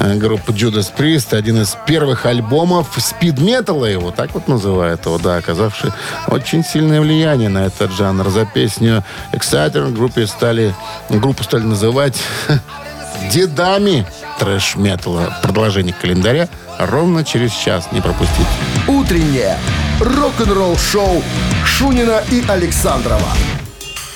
э, 0.00 0.14
группы 0.16 0.52
Judas 0.52 0.92
Priest. 0.96 1.36
Один 1.36 1.62
из 1.62 1.76
первых 1.86 2.26
альбомов 2.26 2.88
спид-металла 2.96 3.86
его, 3.86 4.10
так 4.10 4.34
вот 4.34 4.48
называют 4.48 5.06
его, 5.06 5.18
да, 5.18 5.36
оказавший 5.36 5.92
очень 6.26 6.64
сильное 6.64 7.00
влияние 7.00 7.48
на 7.48 7.66
этот 7.66 7.92
жанр. 7.92 8.28
За 8.30 8.44
песню 8.44 9.04
Exciter 9.32 9.90
группе 9.92 10.26
стали, 10.26 10.74
группу 11.08 11.44
стали 11.44 11.62
называть 11.62 12.20
дедами 13.30 14.06
трэш-металла. 14.38 15.38
Продолжение 15.42 15.94
календаря 15.94 16.48
ровно 16.78 17.24
через 17.24 17.52
час. 17.52 17.88
Не 17.92 18.00
пропустите. 18.00 18.46
Утреннее 18.86 19.58
рок-н-ролл-шоу 20.00 21.22
Шунина 21.64 22.22
и 22.30 22.42
Александрова 22.48 23.32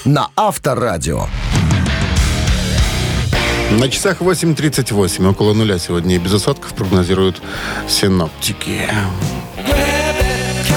на 0.04 0.28
Авторадио. 0.36 1.26
На 3.70 3.88
часах 3.88 4.20
8.38. 4.20 5.28
Около 5.28 5.54
нуля 5.54 5.78
сегодня 5.78 6.16
и 6.16 6.18
без 6.18 6.34
осадков 6.34 6.74
прогнозируют 6.74 7.40
синоптики. 7.88 8.88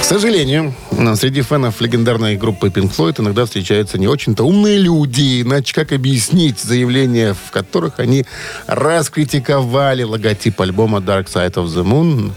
Сожалению, 0.05 0.75
среди 1.15 1.41
фанов 1.41 1.81
легендарной 1.81 2.37
группы 2.37 2.67
Pink 2.67 2.95
Floyd 2.95 3.19
иногда 3.21 3.45
встречаются 3.45 3.97
не 3.97 4.07
очень-то 4.07 4.43
умные 4.43 4.77
люди. 4.77 5.41
Иначе 5.41 5.73
как 5.73 5.91
объяснить 5.91 6.59
заявления, 6.59 7.33
в 7.33 7.49
которых 7.49 7.99
они 7.99 8.23
раскритиковали 8.67 10.03
логотип 10.03 10.61
альбома 10.61 10.99
Dark 10.99 11.25
Side 11.25 11.55
of 11.55 11.65
the 11.65 11.83
Moon? 11.83 12.33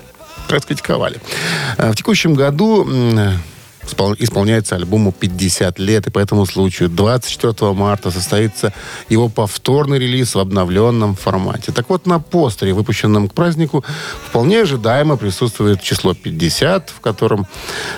Раскритиковали. 0.49 1.21
А 1.77 1.93
В 1.93 1.95
текущем 1.95 2.33
году 2.33 2.89
исполняется 4.19 4.77
альбому 4.77 5.13
50 5.13 5.79
лет, 5.79 6.07
и 6.07 6.11
по 6.11 6.19
этому 6.19 6.47
случаю 6.47 6.89
24 6.89 7.73
марта 7.73 8.11
состоится 8.11 8.73
его 9.09 9.29
повторный 9.29 9.99
релиз 9.99 10.35
в 10.35 10.39
обновленном 10.39 11.15
формате. 11.15 11.73
Так 11.73 11.89
вот, 11.89 12.07
на 12.07 12.21
постере, 12.21 12.73
выпущенном 12.73 13.29
к 13.29 13.35
празднику, 13.35 13.85
вполне 14.29 14.63
ожидаемо 14.63 15.17
присутствует 15.17 15.83
число 15.83 16.15
50, 16.15 16.91
в 16.91 17.01
котором 17.01 17.47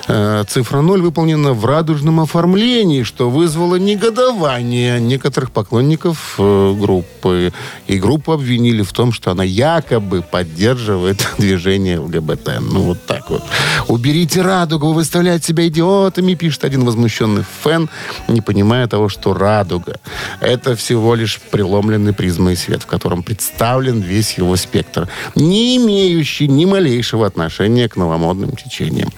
э, 0.07 0.43
цифра 0.47 0.81
0 0.81 1.01
выполнена 1.01 1.53
в 1.53 1.65
радужном 1.65 2.19
оформлении, 2.19 3.03
что 3.03 3.29
вызвало 3.29 3.75
негодование 3.75 4.99
некоторых 4.99 5.51
поклонников 5.51 6.35
э, 6.37 6.75
группы. 6.79 7.53
И 7.87 7.99
группу 7.99 8.31
обвинили 8.31 8.81
в 8.81 8.91
том, 8.93 9.11
что 9.11 9.31
она 9.31 9.43
якобы 9.43 10.21
поддерживает 10.21 11.27
движение 11.37 11.99
ЛГБТ. 11.99 12.59
Ну, 12.61 12.81
вот 12.81 13.05
так 13.05 13.29
вот. 13.29 13.43
Уберите 13.87 14.41
радугу, 14.41 14.87
вы 14.87 14.93
выставляете 14.95 15.47
себя 15.47 15.67
идиотами, 15.81 16.35
пишет 16.35 16.63
один 16.63 16.85
возмущенный 16.85 17.43
фэн, 17.63 17.89
не 18.27 18.41
понимая 18.41 18.87
того, 18.87 19.09
что 19.09 19.33
радуга— 19.33 19.99
это 20.41 20.75
всего 20.75 21.15
лишь 21.15 21.39
преломленный 21.51 22.13
призмой 22.13 22.55
свет, 22.55 22.83
в 22.83 22.85
котором 22.85 23.23
представлен 23.23 24.01
весь 24.01 24.37
его 24.37 24.55
спектр, 24.55 25.07
не 25.35 25.77
имеющий 25.77 26.47
ни 26.47 26.65
малейшего 26.65 27.25
отношения 27.25 27.89
к 27.89 27.95
новомодным 27.95 28.51
течениям. 28.51 29.09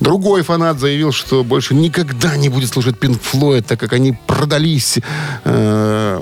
Другой 0.00 0.42
фанат 0.42 0.78
заявил, 0.78 1.12
что 1.12 1.44
больше 1.44 1.74
никогда 1.74 2.36
не 2.36 2.48
будет 2.48 2.70
слушать 2.70 2.96
Pink 2.96 3.20
Floyd, 3.20 3.62
так 3.62 3.78
как 3.78 3.92
они 3.92 4.16
продались 4.26 4.98
э, 5.44 6.20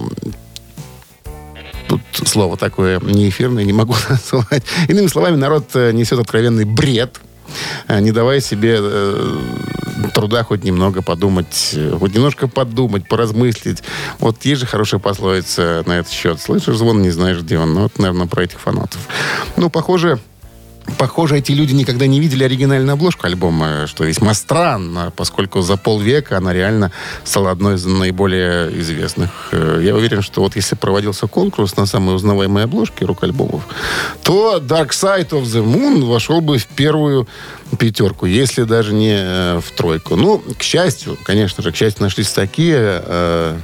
Тут 1.89 2.01
слово 2.29 2.57
такое 2.57 2.99
не 2.99 3.29
эфирное, 3.29 3.63
не 3.63 3.73
могу 3.73 3.95
назвать. 4.09 4.65
Иными 4.89 5.07
словами, 5.07 5.37
народ 5.37 5.71
э, 5.75 5.93
несет 5.93 6.19
откровенный 6.19 6.65
бред, 6.65 7.21
не 7.89 8.13
давая 8.13 8.41
себе 8.41 8.77
э, 8.79 9.39
труда 10.15 10.43
хоть 10.43 10.65
немного 10.65 11.03
подумать, 11.03 11.71
э, 11.75 11.97
хоть 11.99 12.15
немножко 12.15 12.49
подумать, 12.49 13.09
поразмыслить. 13.09 13.83
Вот 14.19 14.45
есть 14.45 14.61
же 14.61 14.67
хорошая 14.67 15.01
пословица 15.01 15.83
на 15.87 15.99
этот 15.99 16.13
счет. 16.13 16.41
Слышишь 16.41 16.77
звон, 16.77 17.03
не 17.03 17.11
знаешь, 17.11 17.41
где 17.41 17.59
он. 17.59 17.75
Ну, 17.75 17.83
вот, 17.83 17.99
наверное, 17.99 18.27
про 18.27 18.45
этих 18.45 18.61
фанатов. 18.61 19.01
Ну, 19.57 19.71
похоже, 19.71 20.19
Похоже, 20.99 21.38
эти 21.38 21.53
люди 21.53 21.75
никогда 21.75 22.07
не 22.07 22.20
видели 22.20 22.44
оригинальную 22.44 22.94
обложку 22.94 23.27
альбома, 23.27 23.87
что 23.87 24.05
весьма 24.05 24.35
странно, 24.35 25.12
поскольку 25.14 25.61
за 25.61 25.77
полвека 25.77 26.38
она 26.38 26.53
реально 26.53 26.92
стала 27.25 27.51
одной 27.51 27.75
из 27.75 27.85
наиболее 27.85 28.70
известных. 28.81 29.31
Э, 29.53 29.81
Я 29.83 29.94
уверен, 29.94 30.22
что 30.22 30.40
вот 30.40 30.57
если 30.57 30.75
проводился 30.75 31.27
конкурс 31.27 31.77
на 31.77 31.87
самые 31.87 32.14
узнаваемые 32.16 32.64
обложки 32.64 33.05
рок-альбомов, 33.05 33.62
то 34.22 34.59
Dark 34.59 34.90
Side 34.90 35.31
of 35.31 35.42
the 35.42 35.62
Moon 35.64 36.05
вошел 36.05 36.40
бы 36.40 36.59
в 36.59 36.66
первую 36.66 37.29
пятерку, 37.79 38.27
если 38.27 38.62
даже 38.62 38.94
не 38.94 39.16
э, 39.18 39.61
в 39.61 39.70
тройку. 39.72 40.16
Ну, 40.16 40.42
к 40.59 40.62
счастью, 40.62 41.18
конечно 41.25 41.62
же, 41.62 41.72
к 41.72 41.77
счастью, 41.77 42.05
нашлись 42.05 42.31
такие 42.31 43.03
э, 43.05 43.59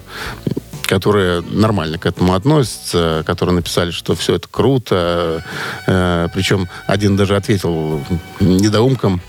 которые 0.93 1.41
нормально 1.41 1.97
к 1.97 2.05
этому 2.05 2.35
относятся, 2.35 3.23
которые 3.27 3.55
написали, 3.55 3.93
что 3.93 4.15
все 4.15 4.35
это 4.35 4.47
круто. 4.47 5.43
Э, 5.87 6.29
причем 6.35 6.69
один 6.87 7.17
даже 7.17 7.35
ответил 7.35 8.05
недоумкам, 8.41 9.23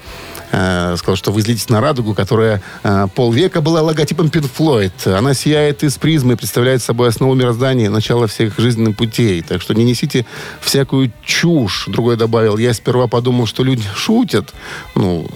э, 0.54 0.96
сказал, 0.98 1.16
что 1.16 1.32
вы 1.32 1.42
злитесь 1.42 1.70
на 1.70 1.82
радугу, 1.82 2.14
которая 2.14 2.62
э, 2.84 3.08
полвека 3.16 3.62
была 3.62 3.82
логотипом 3.82 4.28
Pink 4.28 4.50
Floyd. 4.58 5.12
Она 5.12 5.34
сияет 5.34 5.84
из 5.84 5.98
призмы, 5.98 6.38
представляет 6.38 6.82
собой 6.82 7.10
основу 7.10 7.34
мироздания, 7.34 7.90
начало 7.90 8.28
всех 8.28 8.58
жизненных 8.60 8.96
путей. 8.96 9.42
Так 9.42 9.62
что 9.62 9.74
не 9.74 9.84
несите 9.84 10.26
всякую 10.62 11.12
чушь. 11.24 11.86
Другой 11.88 12.16
добавил, 12.16 12.58
я 12.58 12.74
сперва 12.74 13.08
подумал, 13.08 13.48
что 13.48 13.64
люди 13.64 13.84
шутят. 13.96 14.54
Ну, 14.96 15.28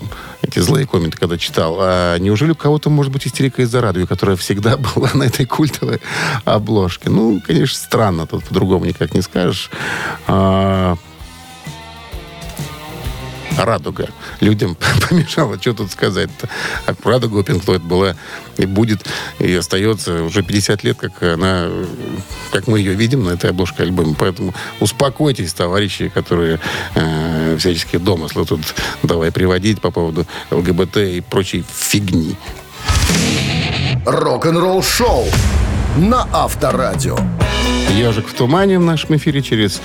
эти 0.41 0.59
злые 0.59 0.85
комменты, 0.85 1.17
когда 1.17 1.37
читал. 1.37 1.77
А 1.79 2.17
неужели 2.17 2.51
у 2.51 2.55
кого-то 2.55 2.89
может 2.89 3.11
быть 3.11 3.25
истерика 3.27 3.63
из-за 3.63 3.81
радуги, 3.81 4.05
которая 4.05 4.37
всегда 4.37 4.77
была 4.95 5.09
на 5.13 5.23
этой 5.23 5.45
культовой 5.45 5.99
обложке? 6.45 7.09
Ну, 7.09 7.41
конечно, 7.45 7.77
странно. 7.77 8.27
Тут 8.27 8.45
по-другому 8.45 8.85
никак 8.85 9.13
не 9.13 9.21
скажешь. 9.21 9.71
А, 10.27 10.95
радуга. 13.57 14.09
Людям 14.39 14.77
помешала, 15.09 15.59
что 15.59 15.73
тут 15.73 15.91
сказать-то. 15.91 16.49
А 16.85 16.95
радуга 17.03 17.37
у 17.37 17.41
Pink 17.41 17.65
Floyd 17.65 17.79
была 17.79 18.15
и 18.57 18.65
будет, 18.65 19.05
и 19.39 19.53
остается 19.53 20.23
уже 20.23 20.43
50 20.43 20.83
лет, 20.83 20.97
как 20.97 21.21
она, 21.23 21.67
как 22.51 22.67
мы 22.67 22.79
ее 22.79 22.93
видим 22.93 23.23
на 23.23 23.31
этой 23.31 23.49
обложке 23.49 23.83
альбома. 23.83 24.15
Поэтому 24.17 24.53
успокойтесь, 24.79 25.53
товарищи, 25.53 26.09
которые 26.09 26.59
э, 26.95 27.57
всяческие 27.57 27.99
домыслы 27.99 28.45
тут 28.45 28.61
давай 29.03 29.31
приводить 29.31 29.81
по 29.81 29.91
поводу 29.91 30.25
ЛГБТ 30.51 30.97
и 30.97 31.21
прочей 31.21 31.63
фигни. 31.73 32.35
Рок-н-ролл 34.05 34.81
шоу 34.83 35.25
на 35.97 36.27
Авторадио. 36.31 37.17
Ежик 37.95 38.27
в 38.27 38.33
тумане 38.33 38.79
в 38.79 38.83
нашем 38.83 39.15
эфире 39.15 39.41
через 39.41 39.81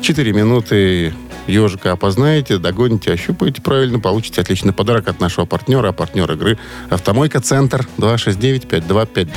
4 0.00 0.32
минуты. 0.32 1.12
Ежика 1.46 1.92
опознаете, 1.92 2.58
догоните, 2.58 3.12
ощупаете 3.12 3.62
правильно, 3.62 4.00
получите 4.00 4.40
отличный 4.40 4.72
подарок 4.72 5.08
от 5.08 5.20
нашего 5.20 5.44
партнера, 5.44 5.88
а 5.88 5.92
партнер 5.92 6.30
игры 6.32 6.58
«Автомойка 6.90 7.40
Центр» 7.40 7.86
269-5252. 7.98 9.28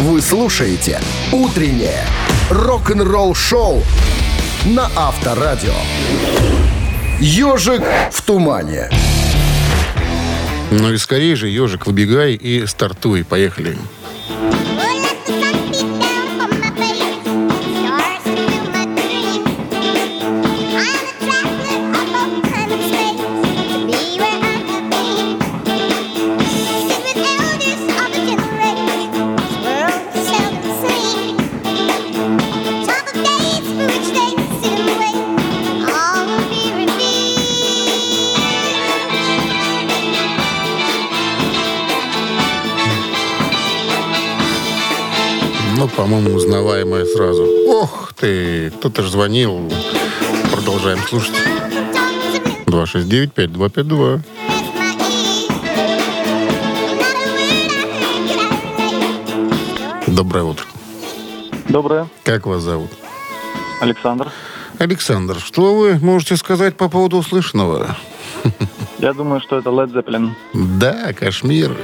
Вы 0.00 0.20
слушаете 0.20 1.00
«Утреннее 1.30 2.04
рок-н-ролл 2.50 3.34
шоу» 3.34 3.82
на 4.64 4.90
Авторадио. 4.96 5.74
«Ежик 7.20 7.82
в 8.10 8.22
тумане». 8.22 8.90
Ну 10.72 10.92
и 10.92 10.96
скорее 10.96 11.36
же, 11.36 11.48
ежик, 11.48 11.86
выбегай 11.86 12.34
и 12.34 12.66
стартуй. 12.66 13.24
Поехали. 13.24 13.76
Ну, 13.76 14.61
узнаваемая 46.52 47.06
сразу. 47.06 47.48
Ох 47.66 48.12
ты, 48.14 48.70
кто-то 48.72 49.02
же 49.02 49.10
звонил. 49.10 49.72
Продолжаем 50.52 50.98
слушать. 51.08 51.32
269-5252. 52.66 54.20
Доброе 60.08 60.44
утро. 60.44 60.66
Доброе. 61.70 62.06
Как 62.22 62.44
вас 62.44 62.62
зовут? 62.62 62.90
Александр. 63.80 64.30
Александр, 64.78 65.38
что 65.40 65.74
вы 65.74 65.94
можете 65.94 66.36
сказать 66.36 66.76
по 66.76 66.90
поводу 66.90 67.16
услышанного? 67.16 67.96
Я 68.98 69.14
думаю, 69.14 69.40
что 69.40 69.56
это 69.56 69.70
Led 69.70 69.90
Zeppelin. 69.94 70.32
Да, 70.52 71.14
Кашмир. 71.14 71.74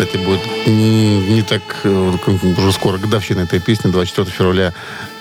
Кстати, 0.00 0.16
будет 0.16 0.40
м, 0.66 1.34
не 1.34 1.42
так 1.42 1.60
э, 1.84 2.16
уже 2.56 2.72
скоро 2.72 2.96
годовщина 2.96 3.40
этой 3.40 3.60
песни, 3.60 3.90
24 3.90 4.30
февраля 4.30 4.72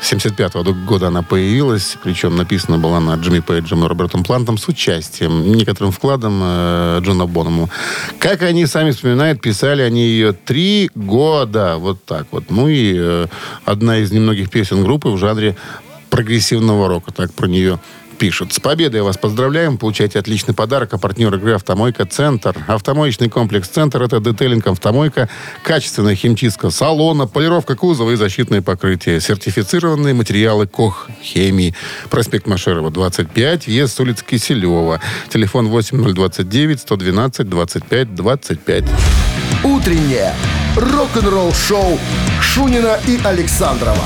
75 0.01 0.53
года 0.85 1.07
она 1.07 1.21
появилась, 1.21 1.97
причем 2.01 2.37
написана 2.37 2.77
была 2.77 3.01
на 3.01 3.15
Джимми 3.15 3.41
Пейджем 3.41 3.83
и 3.83 3.87
Робертом 3.89 4.23
Плантом 4.23 4.57
с 4.57 4.69
участием, 4.69 5.51
некоторым 5.51 5.91
вкладом 5.91 6.39
э, 6.41 7.01
Джона 7.01 7.25
Боному. 7.25 7.69
Как 8.19 8.41
они 8.41 8.65
сами 8.67 8.91
вспоминают, 8.91 9.41
писали 9.41 9.81
они 9.81 10.03
ее 10.03 10.31
три 10.31 10.89
года, 10.95 11.75
вот 11.77 12.05
так 12.05 12.27
вот. 12.31 12.45
Ну 12.49 12.69
и 12.69 12.95
э, 12.97 13.27
одна 13.65 13.97
из 13.97 14.13
немногих 14.13 14.49
песен 14.49 14.81
группы 14.85 15.09
в 15.09 15.17
жанре 15.17 15.57
прогрессивного 16.09 16.87
рока, 16.87 17.11
так 17.11 17.33
про 17.33 17.47
нее 17.47 17.79
пишут. 18.19 18.53
С 18.53 18.59
победой 18.59 19.01
вас 19.01 19.17
поздравляем. 19.17 19.77
Получайте 19.77 20.19
отличный 20.19 20.53
подарок. 20.53 20.93
А 20.93 20.97
партнер 20.97 21.33
игры 21.33 21.53
«Автомойка 21.55 22.05
Центр». 22.05 22.55
Автомоечный 22.67 23.29
комплекс 23.29 23.67
«Центр»— 23.67 24.01
это 24.03 24.19
детейлинг 24.19 24.67
«Автомойка», 24.67 25.29
качественная 25.63 26.15
химчистка 26.15 26.69
салона, 26.69 27.25
полировка 27.25 27.75
кузова 27.75 28.11
и 28.11 28.15
защитные 28.15 28.61
покрытия. 28.61 29.19
Сертифицированные 29.19 30.13
материалы 30.13 30.67
КОХ 30.67 31.09
химии. 31.23 31.73
Проспект 32.09 32.45
Машерова, 32.45 32.91
25, 32.91 33.67
въезд 33.67 33.95
с 33.95 33.99
улицы 33.99 34.23
Киселева. 34.25 34.99
Телефон 35.29 35.69
8029 35.69 36.81
112 36.81 37.49
25 37.49 38.15
25. 38.15 38.83
Утреннее 39.63 40.33
рок-н-ролл 40.75 41.53
шоу 41.53 41.97
Шунина 42.41 42.99
и 43.07 43.19
Александрова 43.23 44.05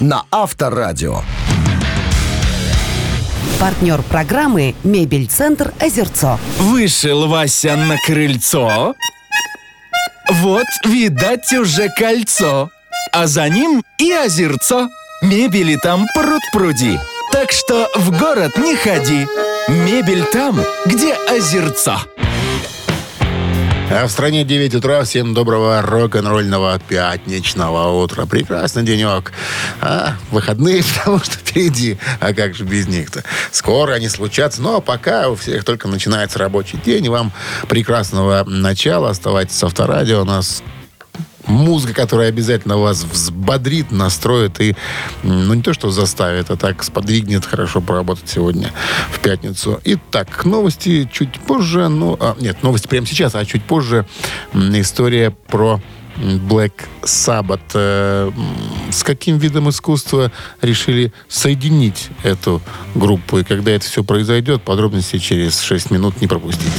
на 0.00 0.24
Авторадио. 0.30 1.22
Партнер 3.62 4.02
программы 4.02 4.74
«Мебель-центр 4.82 5.72
Озерцо». 5.78 6.40
Вышел 6.58 7.28
Вася 7.28 7.76
на 7.76 7.96
крыльцо. 7.96 8.96
Вот, 10.28 10.66
видать, 10.84 11.52
уже 11.52 11.88
кольцо. 11.96 12.70
А 13.12 13.28
за 13.28 13.48
ним 13.48 13.84
и 13.98 14.10
озерцо. 14.10 14.88
Мебели 15.22 15.76
там 15.76 16.06
пруд-пруди. 16.12 16.98
Так 17.30 17.52
что 17.52 17.88
в 17.94 18.10
город 18.18 18.58
не 18.58 18.74
ходи. 18.74 19.28
Мебель 19.68 20.24
там, 20.24 20.60
где 20.86 21.14
озерцо. 21.14 22.00
А 23.94 24.06
в 24.06 24.10
стране 24.10 24.42
9 24.42 24.76
утра. 24.76 25.04
Всем 25.04 25.34
доброго 25.34 25.82
рок-н-ролльного 25.82 26.80
пятничного 26.88 28.02
утра. 28.02 28.24
Прекрасный 28.24 28.84
денек. 28.84 29.32
А, 29.82 30.14
выходные, 30.30 30.82
потому 30.96 31.18
что 31.18 31.36
впереди. 31.36 31.98
А 32.18 32.32
как 32.32 32.54
же 32.54 32.64
без 32.64 32.88
них-то? 32.88 33.22
Скоро 33.50 33.92
они 33.92 34.08
случатся. 34.08 34.62
Но 34.62 34.80
пока 34.80 35.28
у 35.28 35.34
всех 35.34 35.64
только 35.64 35.88
начинается 35.88 36.38
рабочий 36.38 36.78
день. 36.78 37.10
Вам 37.10 37.32
прекрасного 37.68 38.44
начала. 38.44 39.10
Оставайтесь 39.10 39.58
с 39.58 39.62
авторадио. 39.62 40.22
У 40.22 40.24
нас 40.24 40.62
музыка, 41.46 41.94
которая 41.94 42.28
обязательно 42.28 42.78
вас 42.78 43.04
взбодрит, 43.04 43.90
настроит 43.90 44.60
и, 44.60 44.74
ну, 45.22 45.54
не 45.54 45.62
то 45.62 45.72
что 45.72 45.90
заставит, 45.90 46.50
а 46.50 46.56
так 46.56 46.82
сподвигнет 46.82 47.44
хорошо 47.44 47.80
поработать 47.80 48.28
сегодня 48.28 48.70
в 49.10 49.20
пятницу. 49.20 49.80
Итак, 49.84 50.44
новости 50.44 51.08
чуть 51.12 51.40
позже. 51.40 51.88
Ну, 51.88 52.16
а, 52.20 52.36
нет, 52.40 52.62
новости 52.62 52.88
прямо 52.88 53.06
сейчас, 53.06 53.34
а 53.34 53.44
чуть 53.44 53.64
позже 53.64 54.06
история 54.54 55.30
про 55.30 55.80
Black 56.16 56.72
Sabbath. 57.02 57.60
Э, 57.74 58.30
С 58.90 59.02
каким 59.02 59.38
видом 59.38 59.70
искусства 59.70 60.30
решили 60.60 61.12
соединить 61.28 62.08
эту 62.22 62.60
группу? 62.94 63.38
И 63.38 63.44
когда 63.44 63.72
это 63.72 63.86
все 63.86 64.04
произойдет, 64.04 64.62
подробности 64.62 65.18
через 65.18 65.60
6 65.60 65.90
минут 65.90 66.20
не 66.20 66.26
пропустите. 66.26 66.70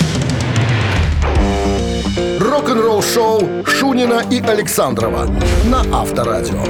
Рок-н-ролл 2.64 3.04
шоу 3.04 3.66
Шунина 3.66 4.24
и 4.32 4.40
Александрова 4.40 5.30
на 5.66 5.82
Авторадио. 5.92 6.64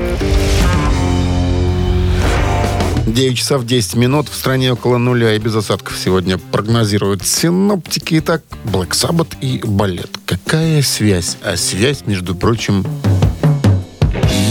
9 3.05 3.37
часов 3.37 3.63
10 3.63 3.95
минут. 3.97 4.27
В 4.27 4.33
стране 4.33 4.73
около 4.73 4.97
нуля 4.97 5.35
и 5.35 5.37
без 5.37 5.55
осадков 5.55 5.95
сегодня 5.95 6.39
прогнозируют 6.39 7.23
синоптики. 7.27 8.17
Итак, 8.17 8.41
Black 8.65 8.89
Sabbath 8.89 9.37
и 9.39 9.61
балет. 9.63 10.09
Какая 10.25 10.81
связь? 10.81 11.37
А 11.43 11.55
связь, 11.57 12.07
между 12.07 12.33
прочим, 12.33 12.83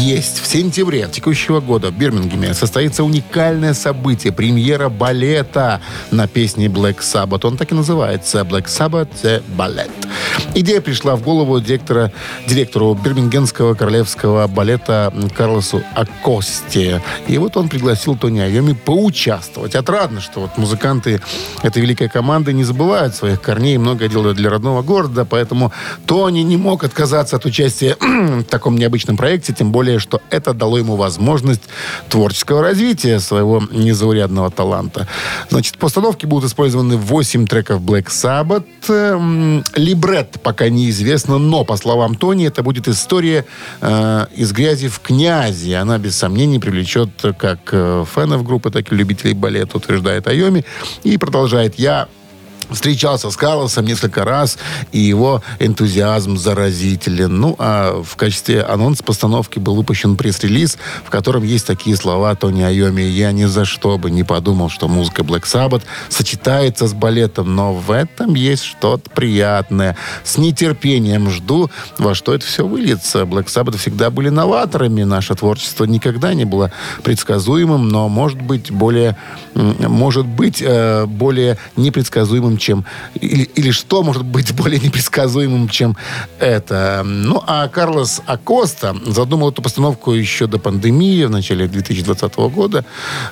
есть. 0.02 0.40
В 0.40 0.46
сентябре 0.46 1.08
текущего 1.10 1.60
года 1.60 1.90
в 1.90 1.96
Бирмингеме 1.96 2.54
состоится 2.54 3.04
уникальное 3.04 3.72
событие, 3.72 4.32
премьера 4.32 4.88
балета 4.88 5.80
на 6.10 6.26
песне 6.26 6.66
Black 6.66 6.98
Sabbath. 6.98 7.46
Он 7.46 7.56
так 7.56 7.70
и 7.70 7.74
называется 7.74 8.40
Black 8.40 8.66
Sabbath 8.66 9.08
The 9.22 9.42
Ballet. 9.56 9.90
Идея 10.54 10.80
пришла 10.80 11.16
в 11.16 11.22
голову 11.22 11.60
директора, 11.60 12.12
директору 12.46 12.94
бирмингемского 12.94 13.74
королевского 13.74 14.46
балета 14.48 15.12
Карлосу 15.36 15.82
Акосте. 15.94 17.00
И 17.28 17.38
вот 17.38 17.56
он 17.56 17.68
пригласил 17.68 18.16
Тони 18.16 18.40
Айоми 18.40 18.72
поучаствовать. 18.72 19.74
Отрадно, 19.74 20.20
что 20.20 20.40
вот 20.40 20.58
музыканты 20.58 21.20
этой 21.62 21.80
великой 21.80 22.08
команды 22.08 22.52
не 22.52 22.64
забывают 22.64 23.14
своих 23.14 23.40
корней 23.40 23.76
и 23.76 23.78
многое 23.78 24.08
делают 24.08 24.36
для 24.36 24.50
родного 24.50 24.82
города, 24.82 25.24
поэтому 25.24 25.72
Тони 26.06 26.40
не 26.40 26.56
мог 26.56 26.84
отказаться 26.84 27.36
от 27.36 27.46
участия 27.46 27.96
в 28.00 28.44
таком 28.44 28.76
необычном 28.76 29.16
проекте, 29.16 29.54
тем 29.54 29.72
более, 29.72 29.91
что 29.98 30.20
это 30.30 30.54
дало 30.54 30.78
ему 30.78 30.96
возможность 30.96 31.62
творческого 32.08 32.62
развития 32.62 33.20
своего 33.20 33.62
незаурядного 33.70 34.50
таланта. 34.50 35.08
Значит, 35.50 35.76
в 35.76 35.78
постановке 35.78 36.26
будут 36.26 36.50
использованы 36.50 36.96
8 36.96 37.46
треков 37.46 37.80
Black 37.80 38.06
Sabbath. 38.08 38.64
Эм, 38.88 39.64
Либрет 39.74 40.40
пока 40.42 40.68
неизвестно, 40.68 41.38
но, 41.38 41.64
по 41.64 41.76
словам 41.76 42.14
Тони, 42.14 42.46
это 42.46 42.62
будет 42.62 42.88
история 42.88 43.44
э, 43.80 44.26
из 44.34 44.52
грязи 44.52 44.88
в 44.88 45.00
князи. 45.00 45.72
Она, 45.72 45.98
без 45.98 46.16
сомнений, 46.16 46.58
привлечет 46.58 47.10
как 47.38 47.60
э, 47.72 48.04
фенов 48.14 48.44
группы, 48.44 48.70
так 48.70 48.92
и 48.92 48.94
любителей 48.94 49.34
балета, 49.34 49.76
утверждает 49.76 50.26
Айоми. 50.26 50.64
И 51.02 51.18
продолжает. 51.18 51.78
Я 51.78 52.08
встречался 52.74 53.30
с 53.30 53.36
Карлосом 53.36 53.84
несколько 53.84 54.24
раз, 54.24 54.58
и 54.92 54.98
его 54.98 55.42
энтузиазм 55.58 56.36
заразителен. 56.36 57.40
Ну, 57.40 57.56
а 57.58 58.02
в 58.02 58.16
качестве 58.16 58.62
анонс 58.62 59.02
постановки 59.02 59.58
был 59.58 59.74
выпущен 59.74 60.16
пресс-релиз, 60.16 60.78
в 61.04 61.10
котором 61.10 61.42
есть 61.42 61.66
такие 61.66 61.96
слова 61.96 62.34
Тони 62.34 62.62
Айоми. 62.62 63.02
«Я 63.02 63.32
ни 63.32 63.44
за 63.44 63.64
что 63.64 63.98
бы 63.98 64.10
не 64.10 64.24
подумал, 64.24 64.68
что 64.70 64.88
музыка 64.88 65.22
Black 65.22 65.44
Sabbath 65.44 65.82
сочетается 66.08 66.86
с 66.86 66.92
балетом, 66.92 67.54
но 67.54 67.74
в 67.74 67.90
этом 67.90 68.34
есть 68.34 68.64
что-то 68.64 69.10
приятное. 69.10 69.96
С 70.24 70.38
нетерпением 70.38 71.30
жду, 71.30 71.70
во 71.98 72.14
что 72.14 72.34
это 72.34 72.44
все 72.44 72.66
выльется. 72.66 73.22
Black 73.22 73.46
Sabbath 73.46 73.78
всегда 73.78 74.10
были 74.10 74.28
новаторами. 74.28 75.02
Наше 75.02 75.34
творчество 75.34 75.84
никогда 75.84 76.34
не 76.34 76.44
было 76.44 76.72
предсказуемым, 77.02 77.88
но 77.88 78.08
может 78.08 78.40
быть 78.40 78.70
более, 78.70 79.16
может 79.54 80.26
быть, 80.26 80.62
э, 80.64 81.06
более 81.06 81.58
непредсказуемым, 81.76 82.56
чем... 82.62 82.84
Или, 83.20 83.42
или 83.42 83.70
что 83.70 84.02
может 84.02 84.24
быть 84.24 84.52
более 84.56 84.80
непредсказуемым, 84.80 85.68
чем 85.68 85.96
это. 86.38 87.02
Ну, 87.04 87.42
а 87.46 87.68
Карлос 87.68 88.22
Акоста 88.26 88.96
задумал 89.06 89.50
эту 89.50 89.62
постановку 89.62 90.12
еще 90.12 90.46
до 90.46 90.58
пандемии, 90.58 91.24
в 91.24 91.30
начале 91.30 91.66
2020 91.66 92.36
года. 92.36 92.84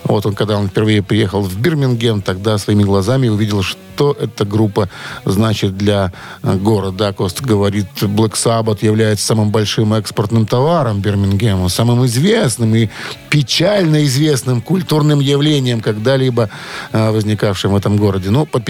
Вот 0.05 0.26
он, 0.26 0.35
когда 0.35 0.59
он 0.59 0.68
впервые 0.68 1.03
приехал 1.03 1.43
в 1.43 1.59
Бирмингем, 1.59 2.22
тогда 2.22 2.59
своими 2.59 2.83
глазами 2.83 3.28
увидел, 3.28 3.62
что 3.62 4.16
эта 4.18 4.45
группа 4.45 4.89
значит 5.24 5.76
для 5.76 6.12
э, 6.43 6.57
города. 6.57 7.09
Акоста 7.09 7.45
говорит, 7.45 7.87
Black 8.01 8.33
Sabbath 8.33 8.85
является 8.85 9.26
самым 9.26 9.51
большим 9.51 9.95
экспортным 9.95 10.47
товаром 10.47 11.01
Бирмингема, 11.01 11.68
самым 11.68 12.07
известным 12.07 12.74
и 12.74 12.89
печально 13.28 14.05
известным 14.07 14.61
культурным 14.62 15.20
явлением, 15.20 15.81
когда-либо 15.81 16.49
э, 16.93 17.11
возникавшим 17.11 17.72
в 17.72 17.76
этом 17.76 17.97
городе. 17.97 18.31
Но 18.31 18.47
под 18.47 18.64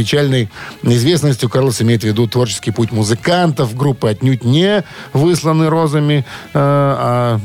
печальной 0.47 0.97
известностью 0.97 1.49
Карлос 1.49 1.83
имеет 1.83 2.03
в 2.03 2.07
виду 2.07 2.27
творческий 2.27 2.71
путь 2.71 2.93
музыкантов 2.93 3.75
группы, 3.77 4.09
отнюдь 4.09 4.45
не 4.45 4.85
высланы 5.13 5.69
розами, 5.69 6.25
э, 6.53 6.59
а 6.59 7.41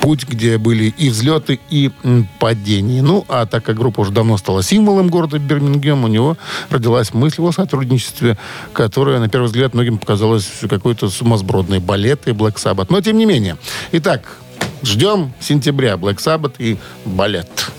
путь, 0.00 0.26
где 0.26 0.58
были 0.58 0.92
и 0.98 1.10
взлеты, 1.10 1.60
и 1.70 1.90
падения. 2.38 3.02
Ну, 3.02 3.24
а 3.28 3.46
так 3.46 3.64
как 3.64 3.76
группа 3.76 4.00
уже 4.00 4.10
давно 4.10 4.36
стала 4.36 4.62
символом 4.62 5.08
города 5.08 5.38
Бирмингем, 5.38 6.04
у 6.04 6.08
него 6.08 6.36
родилась 6.70 7.14
мысль 7.14 7.42
о 7.42 7.52
сотрудничестве, 7.52 8.36
которая, 8.72 9.20
на 9.20 9.28
первый 9.28 9.46
взгляд, 9.46 9.74
многим 9.74 9.98
показалась 9.98 10.50
какой-то 10.68 11.08
сумасбродной 11.08 11.78
балет 11.78 12.26
и 12.26 12.30
Black 12.30 12.54
Sabbath. 12.54 12.86
Но, 12.88 13.00
тем 13.00 13.16
не 13.16 13.26
менее. 13.26 13.56
Итак, 13.92 14.38
ждем 14.82 15.32
сентября 15.38 15.94
Black 15.94 16.16
Sabbath 16.16 16.54
и 16.58 16.78
балет. 17.04 17.70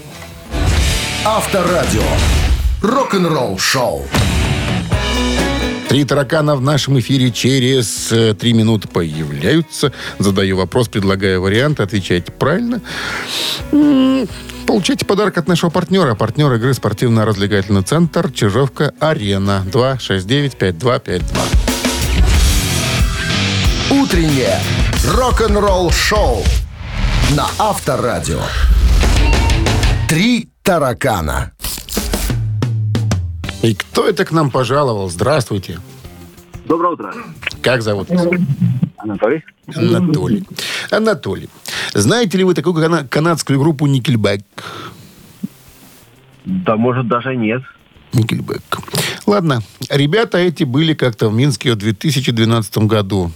Авторадио. 1.25 2.03
Рок-н-ролл 2.84 3.57
шоу. 3.57 4.05
Три 5.88 6.03
таракана 6.03 6.57
в 6.57 6.61
нашем 6.61 6.99
эфире 6.99 7.31
через 7.31 8.11
э, 8.11 8.34
три 8.34 8.51
минуты 8.51 8.89
появляются. 8.89 9.93
Задаю 10.19 10.57
вопрос, 10.57 10.89
предлагаю 10.89 11.41
варианты, 11.41 11.81
отвечайте 11.81 12.34
правильно. 12.34 12.81
Получайте 14.67 15.05
подарок 15.05 15.38
от 15.38 15.47
нашего 15.47 15.69
партнера. 15.69 16.13
Партнер 16.13 16.51
игры 16.55 16.73
спортивно-развлекательный 16.73 17.84
центр 17.84 18.29
Чижовка-Арена. 18.29 19.63
269-5252. 19.71 21.23
Утреннее 23.91 24.59
рок-н-ролл 25.07 25.89
шоу 25.89 26.43
на 27.31 27.47
Авторадио. 27.57 28.41
Три 30.09 30.49
таракана. 30.63 31.53
И 33.64 33.74
кто 33.76 34.05
это 34.07 34.26
к 34.26 34.32
нам 34.32 34.51
пожаловал? 34.51 35.09
Здравствуйте. 35.09 35.80
Доброе 36.66 36.93
утро. 36.93 37.14
Как 37.61 37.82
зовут 37.82 38.09
вас? 38.09 38.28
Анатолий? 38.97 39.43
Анатолий. 39.74 40.43
Анатолий. 40.91 41.49
Знаете 41.93 42.38
ли 42.38 42.43
вы 42.43 42.53
такую 42.53 42.74
кана- 42.76 43.07
канадскую 43.07 43.57
группу 43.59 43.88
Nickelback? 43.88 44.43
Да, 46.45 46.76
может, 46.76 47.07
даже 47.07 47.36
нет. 47.38 47.64
Никельбек. 48.11 48.61
Ладно, 49.26 49.61
ребята 49.89 50.38
эти 50.38 50.66
были 50.66 50.93
как-то 50.93 51.30
в 51.30 51.34
Минске 51.34 51.72
в 51.72 51.78
2012 51.78 52.78
году. 52.80 53.32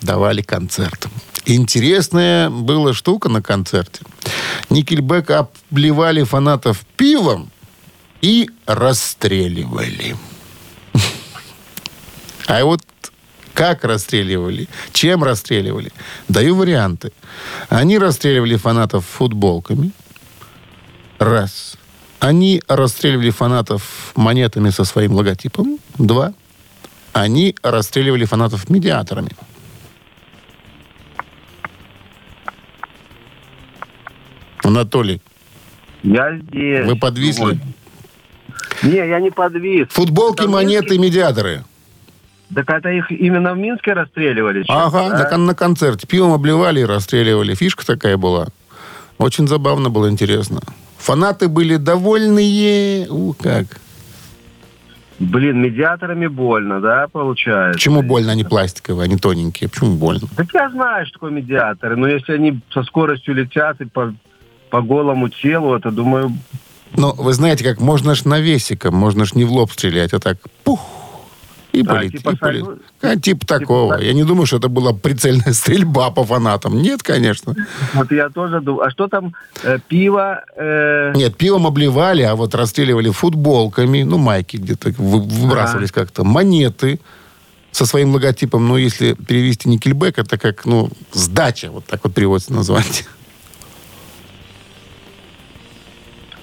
Давали 0.00 0.42
концерт. 0.42 1.08
Интересная 1.44 2.50
была 2.50 2.94
штука 2.94 3.28
на 3.28 3.42
концерте. 3.42 4.04
Никельбек 4.70 5.28
обливали 5.30 6.22
фанатов 6.22 6.84
пивом 6.96 7.50
и 8.22 8.48
расстреливали. 8.66 10.16
А 12.46 12.64
вот 12.64 12.80
как 13.52 13.84
расстреливали? 13.84 14.68
Чем 14.92 15.22
расстреливали? 15.24 15.92
Даю 16.28 16.56
варианты. 16.56 17.12
Они 17.68 17.98
расстреливали 17.98 18.56
фанатов 18.56 19.04
футболками. 19.06 19.90
Раз. 21.18 21.76
Они 22.20 22.62
расстреливали 22.68 23.30
фанатов 23.30 24.12
монетами 24.16 24.70
со 24.70 24.84
своим 24.84 25.12
логотипом. 25.12 25.78
Два. 25.98 26.32
Они 27.12 27.54
расстреливали 27.62 28.24
фанатов 28.24 28.70
медиаторами. 28.70 29.30
Анатолий, 34.64 35.20
Я 36.02 36.36
здесь. 36.38 36.86
вы 36.86 36.96
подвисли? 36.96 37.58
Не, 38.82 38.96
я 38.96 39.20
не 39.20 39.30
подвис. 39.30 39.88
Футболки, 39.90 40.42
Это 40.42 40.50
монеты, 40.50 40.96
Минске? 40.96 40.98
медиаторы. 40.98 41.64
Так 42.54 42.68
это 42.68 42.90
их 42.90 43.10
именно 43.10 43.54
в 43.54 43.58
Минске 43.58 43.92
расстреливали? 43.94 44.62
сейчас, 44.62 44.76
Ага, 44.94 45.10
да? 45.10 45.30
на, 45.30 45.46
на 45.46 45.54
концерте. 45.54 46.06
Пивом 46.06 46.32
обливали 46.32 46.80
и 46.80 46.84
расстреливали. 46.84 47.54
Фишка 47.54 47.86
такая 47.86 48.16
была. 48.16 48.48
Очень 49.18 49.48
забавно 49.48 49.88
было, 49.88 50.10
интересно. 50.10 50.60
Фанаты 50.98 51.48
были 51.48 51.76
довольные. 51.76 53.08
У, 53.08 53.32
как. 53.32 53.66
Блин, 55.18 55.62
медиаторами 55.62 56.26
больно, 56.26 56.80
да, 56.80 57.06
получается? 57.10 57.74
Почему 57.74 58.02
больно, 58.02 58.32
они 58.32 58.42
пластиковые, 58.44 59.04
они 59.04 59.16
тоненькие? 59.16 59.70
Почему 59.70 59.94
больно? 59.94 60.26
Так 60.36 60.48
я 60.52 60.68
знаю, 60.70 61.06
что 61.06 61.14
такое 61.14 61.30
медиаторы, 61.30 61.94
но 61.96 62.08
если 62.08 62.32
они 62.32 62.60
со 62.72 62.82
скоростью 62.82 63.34
летят 63.34 63.80
и 63.80 63.84
по, 63.84 64.12
по 64.70 64.80
голому 64.82 65.28
телу, 65.28 65.76
это, 65.76 65.92
думаю, 65.92 66.32
Но 66.96 67.12
вы 67.12 67.32
знаете, 67.32 67.64
как 67.64 67.80
можно 67.80 68.14
ж 68.14 68.24
навесиком, 68.24 68.94
можно 68.94 69.24
ж 69.24 69.34
не 69.34 69.44
в 69.44 69.52
лоб 69.52 69.72
стрелять, 69.72 70.12
а 70.12 70.18
так 70.20 70.36
пух, 70.64 70.80
и 71.72 71.80
А, 71.80 71.84
полетит. 71.86 72.18
типа 72.20 72.30
и 72.30 72.36
полетит. 72.36 72.64
сальво- 72.68 72.78
А, 73.00 73.16
типа 73.16 73.46
такого. 73.46 73.94
так. 73.94 74.02
Я 74.04 74.12
не 74.12 74.24
думаю, 74.24 74.44
что 74.46 74.58
это 74.58 74.68
была 74.68 74.92
прицельная 74.92 75.52
стрельба 75.54 76.10
по 76.10 76.22
фанатам. 76.24 76.82
Нет, 76.82 77.02
конечно. 77.02 77.54
вот 77.94 78.12
я 78.12 78.28
тоже 78.28 78.60
думаю, 78.60 78.86
а 78.86 78.90
что 78.90 79.08
там, 79.08 79.32
э, 79.62 79.78
пиво, 79.88 80.44
э, 80.56 81.12
Нет, 81.14 81.36
пивом 81.36 81.66
обливали, 81.66 82.22
а 82.22 82.34
вот 82.34 82.54
расстреливали 82.54 83.10
футболками, 83.10 84.02
ну, 84.02 84.18
майки 84.18 84.58
где-то 84.58 84.90
вы- 84.98 85.20
выбрасывались 85.22 85.92
как-то, 85.92 86.24
монеты 86.24 87.00
со 87.70 87.86
своим 87.86 88.12
логотипом. 88.12 88.68
Ну, 88.68 88.76
если 88.76 89.14
перевести 89.14 89.66
никельбэк, 89.70 90.18
это 90.18 90.36
как, 90.36 90.66
ну, 90.66 90.90
сдача, 91.12 91.70
вот 91.70 91.86
так 91.86 92.00
вот 92.04 92.12
переводится 92.12 92.52
название. 92.52 93.06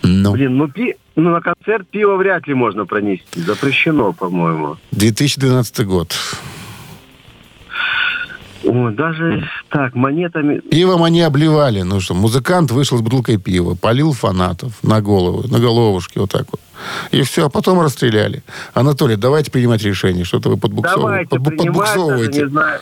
Ну, 0.03 0.31
блин, 0.31 0.57
ну, 0.57 0.67
пи, 0.69 0.95
ну 1.15 1.29
на 1.31 1.41
концерт 1.41 1.87
пиво 1.89 2.15
вряд 2.15 2.47
ли 2.47 2.53
можно 2.53 2.85
пронести, 2.85 3.41
запрещено, 3.41 4.13
по-моему. 4.13 4.77
2012 4.91 5.85
год. 5.85 6.15
О, 8.65 8.89
даже 8.91 9.49
так, 9.69 9.95
монетами... 9.95 10.59
Пивом 10.59 11.03
они 11.03 11.21
обливали. 11.21 11.81
Ну 11.81 12.01
что, 12.01 12.13
музыкант 12.13 12.71
вышел 12.71 12.97
с 12.97 13.01
бутылкой 13.01 13.37
пива, 13.37 13.75
полил 13.75 14.11
фанатов 14.13 14.73
на 14.83 15.01
голову, 15.01 15.47
на 15.47 15.59
головушки 15.59 16.17
вот 16.19 16.31
так 16.31 16.45
вот. 16.51 16.59
И 17.11 17.21
все, 17.23 17.45
а 17.45 17.49
потом 17.49 17.79
расстреляли. 17.81 18.43
Анатолий, 18.73 19.15
давайте 19.15 19.49
принимать 19.49 19.81
решение. 19.83 20.25
Что-то 20.25 20.49
вы 20.49 20.57
подбуксов- 20.57 20.95
Давайте 20.99 21.35
подбу- 21.35 21.49
принимать, 21.51 21.65
даже 21.77 21.93
подбуксовываете. 21.95 22.41
не 22.41 22.49
знаю. 22.49 22.79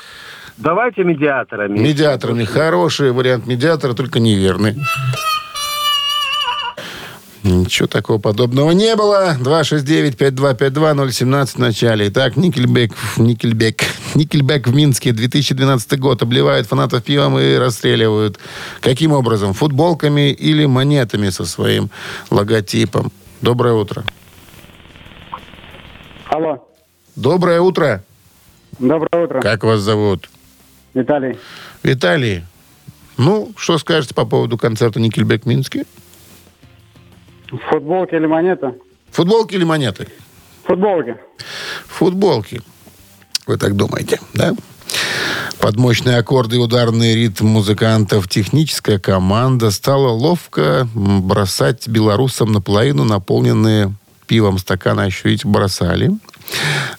Давайте 0.57 1.03
медиаторами. 1.03 1.77
Медиаторами. 1.77 2.43
Хороший 2.43 3.11
вариант 3.11 3.45
медиатора, 3.45 3.93
только 3.93 4.19
неверный. 4.19 4.75
Ничего 7.47 7.87
такого 7.87 8.17
подобного 8.19 8.71
не 8.71 8.95
было. 8.97 9.37
269-5252-017 9.39 11.47
в 11.47 11.57
начале. 11.59 12.09
Итак, 12.09 12.35
Никельбек, 12.35 12.91
Никельбек, 13.17 13.83
Никельбек 14.15 14.67
в 14.67 14.75
Минске, 14.75 15.13
2012 15.13 15.97
год. 15.99 16.21
Обливают 16.21 16.67
фанатов 16.67 17.03
пивом 17.03 17.39
и 17.39 17.55
расстреливают. 17.55 18.37
Каким 18.81 19.13
образом? 19.13 19.53
Футболками 19.53 20.31
или 20.31 20.65
монетами 20.65 21.29
со 21.29 21.45
своим 21.45 21.89
логотипом? 22.29 23.13
Доброе 23.41 23.75
утро. 23.75 24.03
Алло, 26.29 26.67
Доброе 27.15 27.61
утро. 27.61 28.03
доброе 28.77 29.23
утро. 29.23 29.39
Как 29.41 29.63
вас 29.63 29.79
зовут? 29.79 30.29
Виталий. 30.93 31.37
Виталий. 31.81 32.43
Ну, 33.17 33.53
что 33.55 33.77
скажете 33.77 34.13
по 34.13 34.25
поводу 34.25 34.57
концерта 34.57 34.99
Никельбек 34.99 35.43
в 35.43 35.45
Минске? 35.47 35.85
Футболки 37.69 38.15
или 38.15 38.25
монета? 38.25 38.75
Футболки 39.11 39.55
или 39.55 39.63
монеты? 39.63 40.07
Футболки. 40.63 41.15
Футболки. 41.87 42.61
Вы 43.45 43.57
так 43.57 43.75
думаете, 43.75 44.19
да? 44.33 44.53
Под 45.59 45.77
мощные 45.77 46.17
аккорды 46.17 46.57
и 46.57 46.59
ударный 46.59 47.15
ритм 47.15 47.47
музыкантов 47.47 48.27
техническая 48.27 48.99
команда 48.99 49.71
стала 49.71 50.09
ловко 50.09 50.87
бросать 50.93 51.87
белорусам 51.87 52.51
наполовину 52.51 53.05
наполненные 53.05 53.93
пивом 54.27 54.59
стаканы, 54.59 55.01
а 55.01 55.05
еще 55.05 55.29
ведь 55.29 55.45
бросали. 55.45 56.11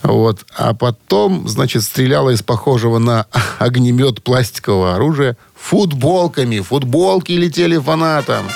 Вот. 0.03 0.45
А 0.57 0.75
потом, 0.75 1.47
значит, 1.47 1.83
стреляла 1.83 2.31
из 2.31 2.43
похожего 2.43 2.99
на 2.99 3.27
огнемет 3.59 4.23
пластикового 4.23 4.95
оружия 4.95 5.37
футболками. 5.55 6.61
Футболки 6.61 7.33
летели 7.33 7.79
фанатам. 7.79 8.47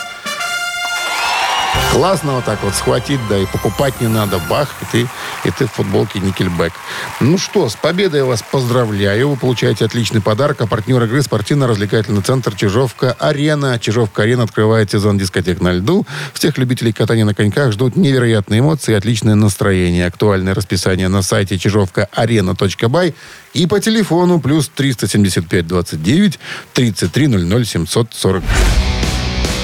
Классно 1.93 2.33
вот 2.33 2.47
так 2.47 2.63
вот 2.63 2.75
схватить, 2.75 3.21
да, 3.29 3.39
и 3.39 3.45
покупать 3.45 4.01
не 4.01 4.09
надо. 4.09 4.41
Бах, 4.49 4.69
и 4.81 4.85
ты, 4.91 5.09
и 5.45 5.51
ты 5.51 5.67
в 5.67 5.73
футболке 5.73 6.21
Никельбэк. 6.21 6.73
Ну 7.21 7.37
что, 7.37 7.69
с 7.69 7.75
победой 7.75 8.21
я 8.21 8.25
вас 8.25 8.43
поздравляю. 8.43 9.29
Вы 9.29 9.37
получаете 9.37 9.85
отличный 9.85 10.23
подарок. 10.23 10.63
А 10.63 10.67
партнер 10.67 11.03
игры 11.05 11.23
спортивно-развлекательный 11.23 12.23
центр 12.23 12.55
Чижовка-Арена. 12.55 13.79
Чижовка-Арена 13.79 14.45
открывает 14.45 14.91
сезон 14.91 15.19
дискотек 15.19 15.61
на 15.61 15.73
льду. 15.73 16.07
Всех 16.33 16.57
любителей 16.57 16.95
катания 16.95 17.27
на 17.27 17.35
коньках 17.35 17.73
ждут 17.73 17.95
невероятные 17.95 18.61
эмоции 18.61 18.93
и 18.93 18.95
отличное 18.95 19.35
настроение. 19.35 20.07
Актуальное 20.07 20.55
расписание 20.55 21.09
на 21.09 21.21
сайте 21.21 21.59
чижовка-арена.бай 21.59 23.15
и 23.53 23.67
по 23.67 23.81
телефону 23.81 24.41
плюс 24.41 24.71
375 24.75 25.67
29 25.67 26.39
33 26.73 27.27
00 27.27 27.67
740. 27.67 28.43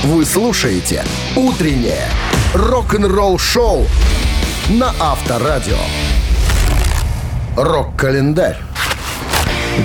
Вы 0.04 0.24
слушаете 0.24 1.04
«Утреннее 1.34 2.08
рок-н-ролл-шоу» 2.54 3.84
на 4.70 4.94
Авторадио. 5.00 5.76
Рок-календарь. 7.56 8.56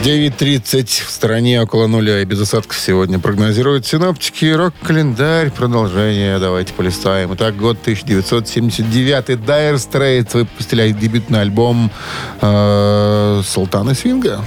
9.30 0.03 1.05
в 1.05 1.09
стране 1.09 1.61
около 1.61 1.87
нуля 1.87 2.21
и 2.21 2.25
без 2.25 2.41
осадков 2.41 2.77
сегодня 2.77 3.19
прогнозируют 3.19 3.87
синоптики. 3.87 4.45
Рок-календарь. 4.45 5.49
Продолжение. 5.49 6.37
Давайте 6.37 6.73
полистаем. 6.73 7.33
Итак, 7.33 7.57
год 7.57 7.79
1979. 7.81 9.29
Dire 9.39 9.75
Straits 9.75 10.33
выпустили 10.33 10.91
дебютный 10.91 11.41
альбом 11.41 11.89
э, 12.39 13.41
Султана 13.43 13.95
Свинга. 13.95 14.41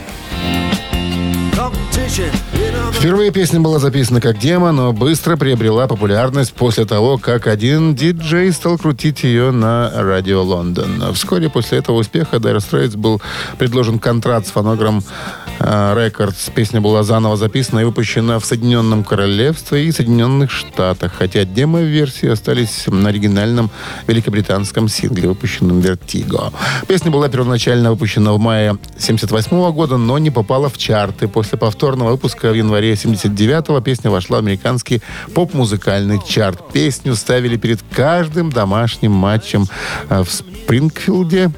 Впервые 2.99 3.31
песня 3.31 3.61
была 3.61 3.79
записана 3.79 4.21
как 4.23 4.39
демо, 4.39 4.73
но 4.73 4.93
быстро 4.93 5.37
приобрела 5.37 5.87
популярность 5.87 6.55
после 6.55 6.87
того, 6.87 7.19
как 7.19 7.47
один 7.47 7.95
диджей 7.95 8.51
стал 8.53 8.79
крутить 8.79 9.23
ее 9.23 9.51
на 9.51 9.91
радио 9.95 10.43
Лондон. 10.43 11.05
Вскоре 11.13 11.51
после 11.51 11.79
этого 11.79 11.97
успеха 11.99 12.37
Dire 12.37 12.57
Straits 12.57 12.97
был 12.97 13.21
предложен 13.59 13.99
контракт 13.99 14.47
с 14.47 14.51
фонограмм 14.51 15.05
э, 15.46 15.46
Records. 15.59 16.53
Песня 16.55 16.81
была 16.81 17.03
заново 17.03 17.37
записана 17.37 17.81
и 17.81 17.85
выпущена 17.85 18.39
в 18.39 18.45
Соединенном 18.45 19.05
Королевстве 19.05 19.87
и 19.87 19.93
Соединенных 19.93 20.51
Штатах, 20.51 21.13
хотя 21.17 21.45
демо-версии 21.45 22.29
остались 22.29 22.85
на 22.87 23.09
оригинальном 23.09 23.71
великобританском 24.07 24.89
сингле, 24.89 25.29
выпущенном 25.29 25.81
Vertigo. 25.81 26.53
Песня 26.87 27.11
была 27.11 27.29
первоначально 27.29 27.91
выпущена 27.91 28.33
в 28.33 28.39
мае 28.39 28.71
1978 28.71 29.73
года, 29.73 29.97
но 29.97 30.19
не 30.19 30.31
попала 30.31 30.69
в 30.69 30.79
чарты. 30.79 31.29
После 31.29 31.59
повторного 31.59 32.11
выпуска 32.11 32.51
в 32.51 32.55
январе 32.55 32.93
79-го 32.93 33.81
песня 33.81 34.11
вошла 34.11 34.39
в 34.39 34.41
американский 34.41 35.03
поп-музыкальный 35.35 36.21
чарт. 36.27 36.73
Песню 36.73 37.15
ставили 37.15 37.57
перед 37.57 37.83
каждым 37.91 38.51
домашним 38.51 39.13
матчем 39.13 39.67
э, 40.09 40.23
в 40.23 40.31
Спрингфилде, 40.31 41.51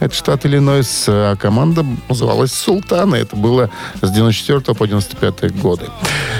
это 0.00 0.14
штат 0.14 0.46
Иллинойс, 0.46 1.06
а 1.08 1.36
команда 1.36 1.84
называлась 2.08 2.52
«Султана». 2.52 3.16
Это 3.16 3.36
было 3.52 3.70
с 4.00 4.10
94 4.10 4.74
по 4.74 4.86
95 4.86 5.60
годы. 5.60 5.84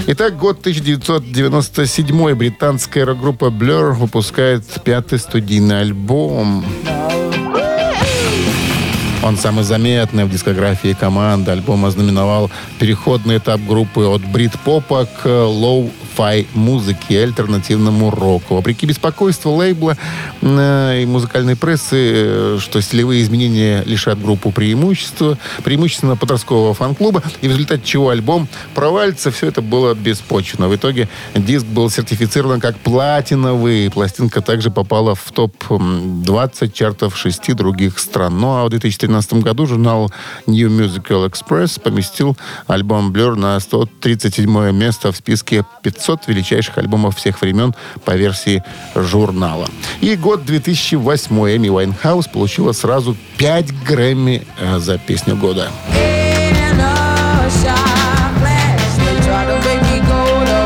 Итак, 0.06 0.36
год 0.38 0.60
1997. 0.60 2.34
Британская 2.34 3.04
рок-группа 3.04 3.46
Blur 3.46 3.92
выпускает 3.92 4.64
пятый 4.82 5.18
студийный 5.18 5.80
альбом. 5.80 6.64
Он 9.22 9.36
самый 9.36 9.64
заметный 9.64 10.24
в 10.24 10.30
дискографии 10.30 10.94
команды. 10.94 11.50
Альбом 11.50 11.84
ознаменовал 11.84 12.50
переходный 12.80 13.36
этап 13.36 13.60
группы 13.60 14.00
от 14.00 14.22
брит-попа 14.24 15.06
к 15.22 15.28
лоу-фай 16.12 16.46
музыке 16.54 17.22
альтернативному 17.22 18.10
року. 18.10 18.56
Вопреки 18.56 18.86
беспокойству 18.86 19.52
лейбла 19.52 19.96
э, 20.40 21.02
и 21.02 21.06
музыкальной 21.06 21.56
прессы, 21.56 22.12
э, 22.14 22.58
что 22.60 22.80
стилевые 22.80 23.22
изменения 23.22 23.82
лишат 23.84 24.20
группу 24.20 24.50
преимущества, 24.50 25.38
преимущественно 25.64 26.16
подросткового 26.16 26.74
фан-клуба, 26.74 27.22
и 27.40 27.48
в 27.48 27.50
результате 27.50 27.82
чего 27.84 28.10
альбом 28.10 28.48
провалится, 28.74 29.30
все 29.30 29.46
это 29.46 29.62
было 29.62 29.94
беспочвенно. 29.94 30.68
В 30.68 30.76
итоге 30.76 31.08
диск 31.34 31.66
был 31.66 31.90
сертифицирован 31.90 32.60
как 32.60 32.76
платиновый. 32.76 33.90
Пластинка 33.90 34.40
также 34.40 34.70
попала 34.70 35.14
в 35.14 35.32
топ-20 35.32 36.72
чартов 36.72 37.16
шести 37.16 37.52
других 37.52 37.98
стран. 37.98 38.38
Ну 38.38 38.56
а 38.56 38.64
в 38.64 38.70
2013 38.70 39.34
году 39.34 39.66
журнал 39.66 40.12
New 40.46 40.68
Musical 40.68 41.30
Express 41.30 41.80
поместил 41.80 42.36
альбом 42.66 43.12
Blur 43.12 43.34
на 43.34 43.58
137 43.58 44.72
место 44.72 45.12
в 45.12 45.16
списке 45.16 45.64
500 45.82 46.01
величайших 46.26 46.78
альбомов 46.78 47.16
всех 47.16 47.40
времен 47.40 47.74
по 48.04 48.12
версии 48.12 48.62
журнала. 48.94 49.68
И 50.00 50.16
год 50.16 50.44
2008 50.44 51.34
Эми 51.56 51.68
Уайнхаус 51.68 52.26
получила 52.28 52.72
сразу 52.72 53.16
5 53.38 53.84
Грэмми 53.84 54.42
э, 54.58 54.78
за 54.78 54.98
песню 54.98 55.36
года. 55.36 55.68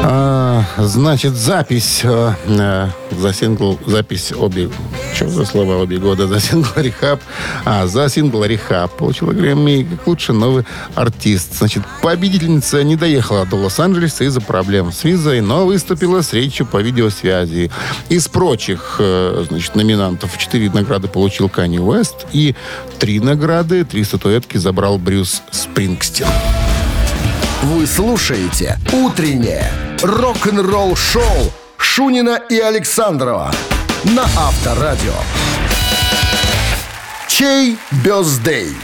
А, 0.09 0.63
значит, 0.79 1.35
запись 1.35 2.01
э, 2.05 2.33
э, 2.47 2.89
за 3.19 3.33
сингл, 3.33 3.79
запись 3.87 4.33
обе, 4.33 4.71
что 5.15 5.29
за 5.29 5.45
слова 5.45 5.77
обе 5.77 5.99
года, 5.99 6.27
за 6.27 6.41
сингл 6.41 6.69
Рехаб, 6.77 7.21
а, 7.65 7.87
за 7.87 8.09
сингл 8.09 8.45
Рехаб 8.45 8.97
получила 8.97 9.33
Грэмми 9.33 9.87
как 9.91 10.07
лучший 10.07 10.35
новый 10.35 10.65
артист. 10.95 11.59
Значит, 11.59 11.83
победительница 12.03 12.83
не 12.83 12.97
доехала 12.97 13.47
до 13.47 13.57
Лос-Анджелеса 13.57 14.25
из-за 14.25 14.41
проблем 14.41 14.93
с 14.93 15.05
визой, 15.05 15.41
но 15.41 15.67
выступила 15.67 16.23
с 16.23 16.33
речью 16.33 16.67
по 16.67 16.79
видеосвязи. 16.79 17.71
Из 18.09 18.29
прочих, 18.29 18.97
э, 18.99 19.45
значит, 19.49 19.75
номинантов 19.75 20.37
четыре 20.39 20.71
награды 20.71 21.09
получил 21.09 21.49
Канни 21.49 21.79
Уэст 21.79 22.27
и 22.33 22.55
три 22.99 23.21
награды, 23.21 23.85
три 23.85 24.05
статуэтки 24.05 24.57
забрал 24.57 24.99
Брюс 24.99 25.43
Спрингстин. 25.51 26.27
Вы 27.63 27.87
слушаете 27.87 28.79
«Утреннее 28.93 29.73
рок-н-ролл-шоу» 30.03 31.53
Шунина 31.79 32.41
и 32.51 32.59
Александрова 32.59 33.53
на 34.05 34.25
Авторадио. 34.37 35.15
Чей 37.29 37.77
бездей? 38.05 38.75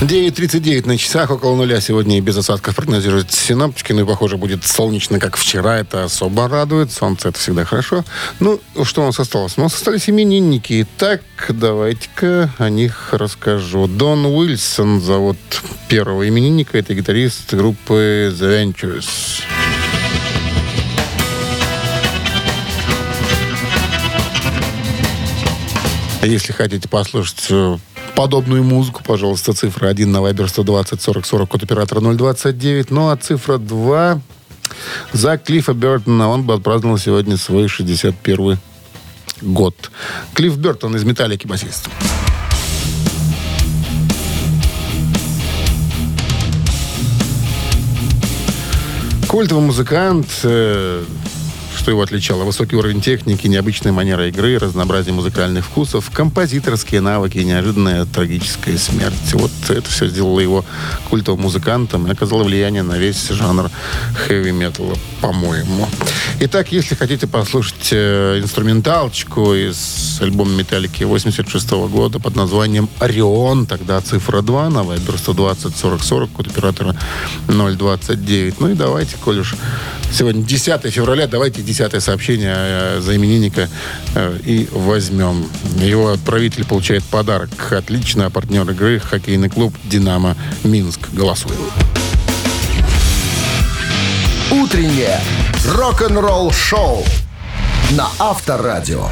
9.39 0.00 0.86
на 0.86 0.98
часах, 0.98 1.30
около 1.30 1.56
нуля 1.56 1.80
сегодня 1.80 2.18
и 2.18 2.20
без 2.20 2.36
осадков 2.36 2.76
прогнозируют 2.76 3.32
синоптики. 3.32 3.92
Ну 3.92 4.02
и, 4.02 4.06
похоже, 4.06 4.36
будет 4.36 4.64
солнечно, 4.64 5.18
как 5.18 5.36
вчера. 5.36 5.78
Это 5.78 6.04
особо 6.04 6.46
радует. 6.46 6.92
Солнце 6.92 7.30
это 7.30 7.38
всегда 7.38 7.64
хорошо. 7.64 8.04
Ну, 8.38 8.60
что 8.82 9.02
у 9.02 9.06
нас 9.06 9.18
осталось? 9.18 9.54
У 9.56 9.62
нас 9.62 9.74
остались 9.74 10.10
именинники. 10.10 10.86
Так, 10.98 11.22
давайте-ка 11.48 12.50
о 12.58 12.68
них 12.68 13.08
расскажу. 13.12 13.86
Дон 13.86 14.26
Уильсон 14.26 15.00
зовут 15.00 15.38
первого 15.88 16.28
именинника. 16.28 16.76
Это 16.76 16.92
гитарист 16.94 17.54
группы 17.54 18.30
The 18.38 18.74
Ventures. 18.74 19.42
Если 26.24 26.52
хотите 26.52 26.88
послушать 26.88 27.46
э, 27.50 27.76
подобную 28.16 28.64
музыку, 28.64 29.02
пожалуйста, 29.04 29.52
цифра 29.52 29.88
1 29.88 30.10
на 30.10 30.18
Viber 30.18 30.48
120 30.48 31.02
40 31.02 31.26
40 31.26 31.48
код 31.50 31.62
оператора 31.62 32.00
029. 32.00 32.90
Ну 32.90 33.10
а 33.10 33.16
цифра 33.16 33.58
2 33.58 34.20
за 35.12 35.36
Клиффа 35.36 35.74
Бертона. 35.74 36.30
Он 36.30 36.44
бы 36.44 36.54
отпраздновал 36.54 36.96
сегодня 36.96 37.36
свой 37.36 37.68
61 37.68 38.58
год. 39.42 39.90
Клифф 40.32 40.56
Бертон 40.56 40.96
из 40.96 41.04
«Металлики» 41.04 41.46
басист. 41.46 41.90
Культовый 49.28 49.64
музыкант, 49.64 50.28
э, 50.44 51.04
что 51.84 51.90
его 51.90 52.00
отличало? 52.00 52.44
Высокий 52.44 52.76
уровень 52.76 53.02
техники, 53.02 53.46
необычная 53.46 53.92
манера 53.92 54.26
игры, 54.28 54.58
разнообразие 54.58 55.12
музыкальных 55.12 55.66
вкусов, 55.66 56.08
композиторские 56.10 57.02
навыки 57.02 57.36
и 57.36 57.44
неожиданная 57.44 58.06
трагическая 58.06 58.78
смерть. 58.78 59.34
Вот 59.34 59.50
это 59.68 59.86
все 59.90 60.06
сделало 60.06 60.40
его 60.40 60.64
культовым 61.10 61.42
музыкантом 61.42 62.06
и 62.06 62.10
оказало 62.10 62.42
влияние 62.42 62.82
на 62.82 62.96
весь 62.96 63.28
жанр 63.28 63.70
хэви-металла, 64.14 64.94
по-моему. 65.20 65.86
Итак, 66.40 66.72
если 66.72 66.94
хотите 66.94 67.26
послушать 67.26 67.90
э, 67.92 68.40
инструменталочку 68.42 69.52
из 69.52 70.18
альбома 70.22 70.52
«Металлики» 70.52 71.04
86 71.04 71.70
года 71.70 72.18
под 72.18 72.34
названием 72.34 72.88
«Орион», 72.98 73.66
тогда 73.66 74.00
цифра 74.00 74.40
2 74.40 74.70
на 74.70 74.78
Viber 74.78 75.18
120 75.18 75.76
40 75.76 76.02
40, 76.02 76.30
код 76.30 76.46
оператора 76.46 76.96
029. 77.46 78.60
Ну 78.60 78.70
и 78.70 78.74
давайте, 78.74 79.16
коль 79.22 79.40
уж 79.40 79.54
сегодня 80.14 80.42
10 80.42 80.90
февраля, 80.90 81.26
давайте 81.26 81.60
10 81.60 81.73
сообщение 81.74 82.54
э, 82.56 83.00
за 83.00 83.16
именинника 83.16 83.68
э, 84.14 84.38
и 84.44 84.68
возьмем. 84.70 85.46
Его 85.76 86.10
отправитель 86.10 86.64
получает 86.64 87.04
подарок. 87.04 87.50
Отлично, 87.72 88.30
партнер 88.30 88.68
игры 88.70 89.00
хоккейный 89.00 89.50
клуб 89.50 89.74
«Динамо 89.84 90.36
Минск». 90.62 91.00
Голосуем. 91.12 91.58
Утреннее 94.50 95.20
рок-н-ролл-шоу 95.66 97.04
на 97.90 98.08
Авторадио. 98.18 99.08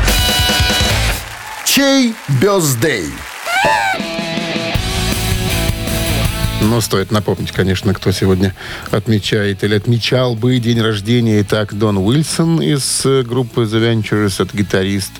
Чей 1.64 2.14
бездей? 2.40 3.06
Но 6.62 6.80
стоит 6.80 7.10
напомнить, 7.10 7.50
конечно, 7.50 7.92
кто 7.92 8.12
сегодня 8.12 8.54
отмечает 8.92 9.64
или 9.64 9.74
отмечал 9.74 10.36
бы 10.36 10.58
день 10.58 10.80
рождения. 10.80 11.40
Итак, 11.42 11.74
Дон 11.74 11.98
Уилсон 11.98 12.62
из 12.62 13.04
э, 13.04 13.22
группы 13.22 13.62
The 13.62 14.00
Ventures, 14.00 14.40
это 14.40 14.56
гитарист. 14.56 15.10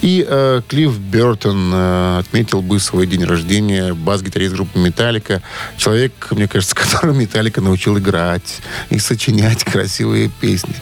И 0.00 0.26
э, 0.26 0.62
Клифф 0.66 0.98
Бертон 0.98 1.70
э, 1.72 2.18
отметил 2.20 2.62
бы 2.62 2.80
свой 2.80 3.06
день 3.06 3.24
рождения, 3.24 3.92
бас-гитарист 3.92 4.54
группы 4.54 4.78
Металлика. 4.78 5.42
Человек, 5.76 6.12
мне 6.30 6.48
кажется, 6.48 6.74
которого 6.74 7.12
Металлика 7.12 7.60
научил 7.60 7.98
играть 7.98 8.60
и 8.88 8.98
сочинять 8.98 9.64
красивые 9.64 10.30
песни. 10.40 10.74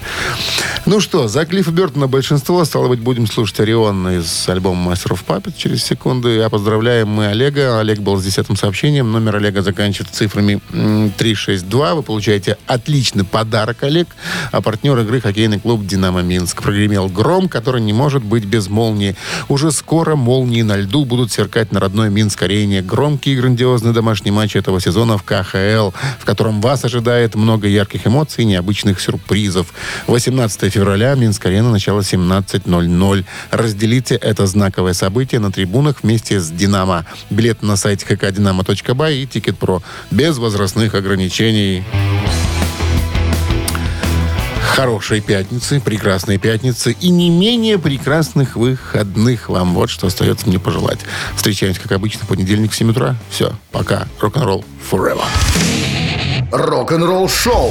Ну 0.86 1.00
что, 1.00 1.26
за 1.26 1.44
Клиффа 1.44 1.72
Бертона 1.72 2.06
большинство. 2.06 2.64
Стало 2.64 2.86
быть, 2.86 3.00
будем 3.00 3.26
слушать 3.26 3.58
Орион 3.58 4.08
из 4.10 4.48
альбома 4.48 4.92
Master 4.92 5.18
of 5.18 5.20
Puppets 5.26 5.54
через 5.56 5.82
секунду. 5.82 6.28
Я 6.28 6.48
поздравляем 6.50 7.08
мы 7.08 7.26
Олега. 7.26 7.80
Олег 7.80 7.98
был 7.98 8.16
с 8.16 8.24
десятым 8.24 8.56
сообщением. 8.56 9.10
Номер 9.10 9.36
Олега 9.36 9.62
заканчивается 9.62 10.03
цифрами 10.10 10.60
м, 10.72 11.10
362. 11.16 11.94
Вы 11.94 12.02
получаете 12.02 12.56
отличный 12.66 13.24
подарок, 13.24 13.82
Олег. 13.82 14.08
А 14.52 14.60
партнер 14.60 14.98
игры 15.00 15.20
хоккейный 15.20 15.60
клуб 15.60 15.86
«Динамо 15.86 16.22
Минск». 16.22 16.62
Прогремел 16.62 17.08
гром, 17.08 17.48
который 17.48 17.80
не 17.80 17.92
может 17.92 18.22
быть 18.22 18.44
без 18.44 18.68
молнии. 18.68 19.16
Уже 19.48 19.70
скоро 19.72 20.16
молнии 20.16 20.62
на 20.62 20.76
льду 20.76 21.04
будут 21.04 21.32
сверкать 21.32 21.72
на 21.72 21.80
родной 21.80 22.10
Минск-арене. 22.10 22.82
Громкий 22.82 23.32
и 23.32 23.36
грандиозный 23.36 23.92
домашний 23.92 24.30
матч 24.30 24.56
этого 24.56 24.80
сезона 24.80 25.18
в 25.18 25.22
КХЛ, 25.22 25.90
в 26.18 26.24
котором 26.24 26.60
вас 26.60 26.84
ожидает 26.84 27.34
много 27.34 27.68
ярких 27.68 28.06
эмоций 28.06 28.44
и 28.44 28.46
необычных 28.46 29.00
сюрпризов. 29.00 29.72
18 30.06 30.72
февраля 30.72 31.14
Минск-арена, 31.14 31.70
начало 31.70 32.00
17.00. 32.00 33.24
Разделите 33.50 34.14
это 34.14 34.46
знаковое 34.46 34.92
событие 34.92 35.40
на 35.40 35.50
трибунах 35.50 36.02
вместе 36.02 36.40
с 36.40 36.50
«Динамо». 36.50 37.04
Билет 37.30 37.62
на 37.62 37.76
сайте 37.76 38.06
hkdinamo.by 38.06 39.14
и 39.14 39.26
Ticketpro. 39.26 39.82
Без 40.10 40.38
возрастных 40.38 40.94
ограничений. 40.94 41.84
Хорошей 44.74 45.20
пятницы, 45.20 45.80
прекрасной 45.80 46.38
пятницы 46.38 46.92
и 46.92 47.10
не 47.10 47.30
менее 47.30 47.78
прекрасных 47.78 48.56
выходных 48.56 49.48
вам. 49.48 49.72
Вот 49.72 49.88
что 49.88 50.08
остается 50.08 50.48
мне 50.48 50.58
пожелать. 50.58 50.98
Встречаемся, 51.36 51.80
как 51.80 51.92
обычно, 51.92 52.24
в 52.24 52.28
понедельник 52.28 52.72
в 52.72 52.76
7 52.76 52.90
утра. 52.90 53.14
Все, 53.30 53.52
пока. 53.70 54.08
Рок-н-ролл 54.20 54.64
forever. 54.90 55.24
Рок-н-ролл-шоу 56.50 57.70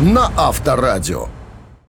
на 0.00 0.32
Авторадио. 0.36 1.28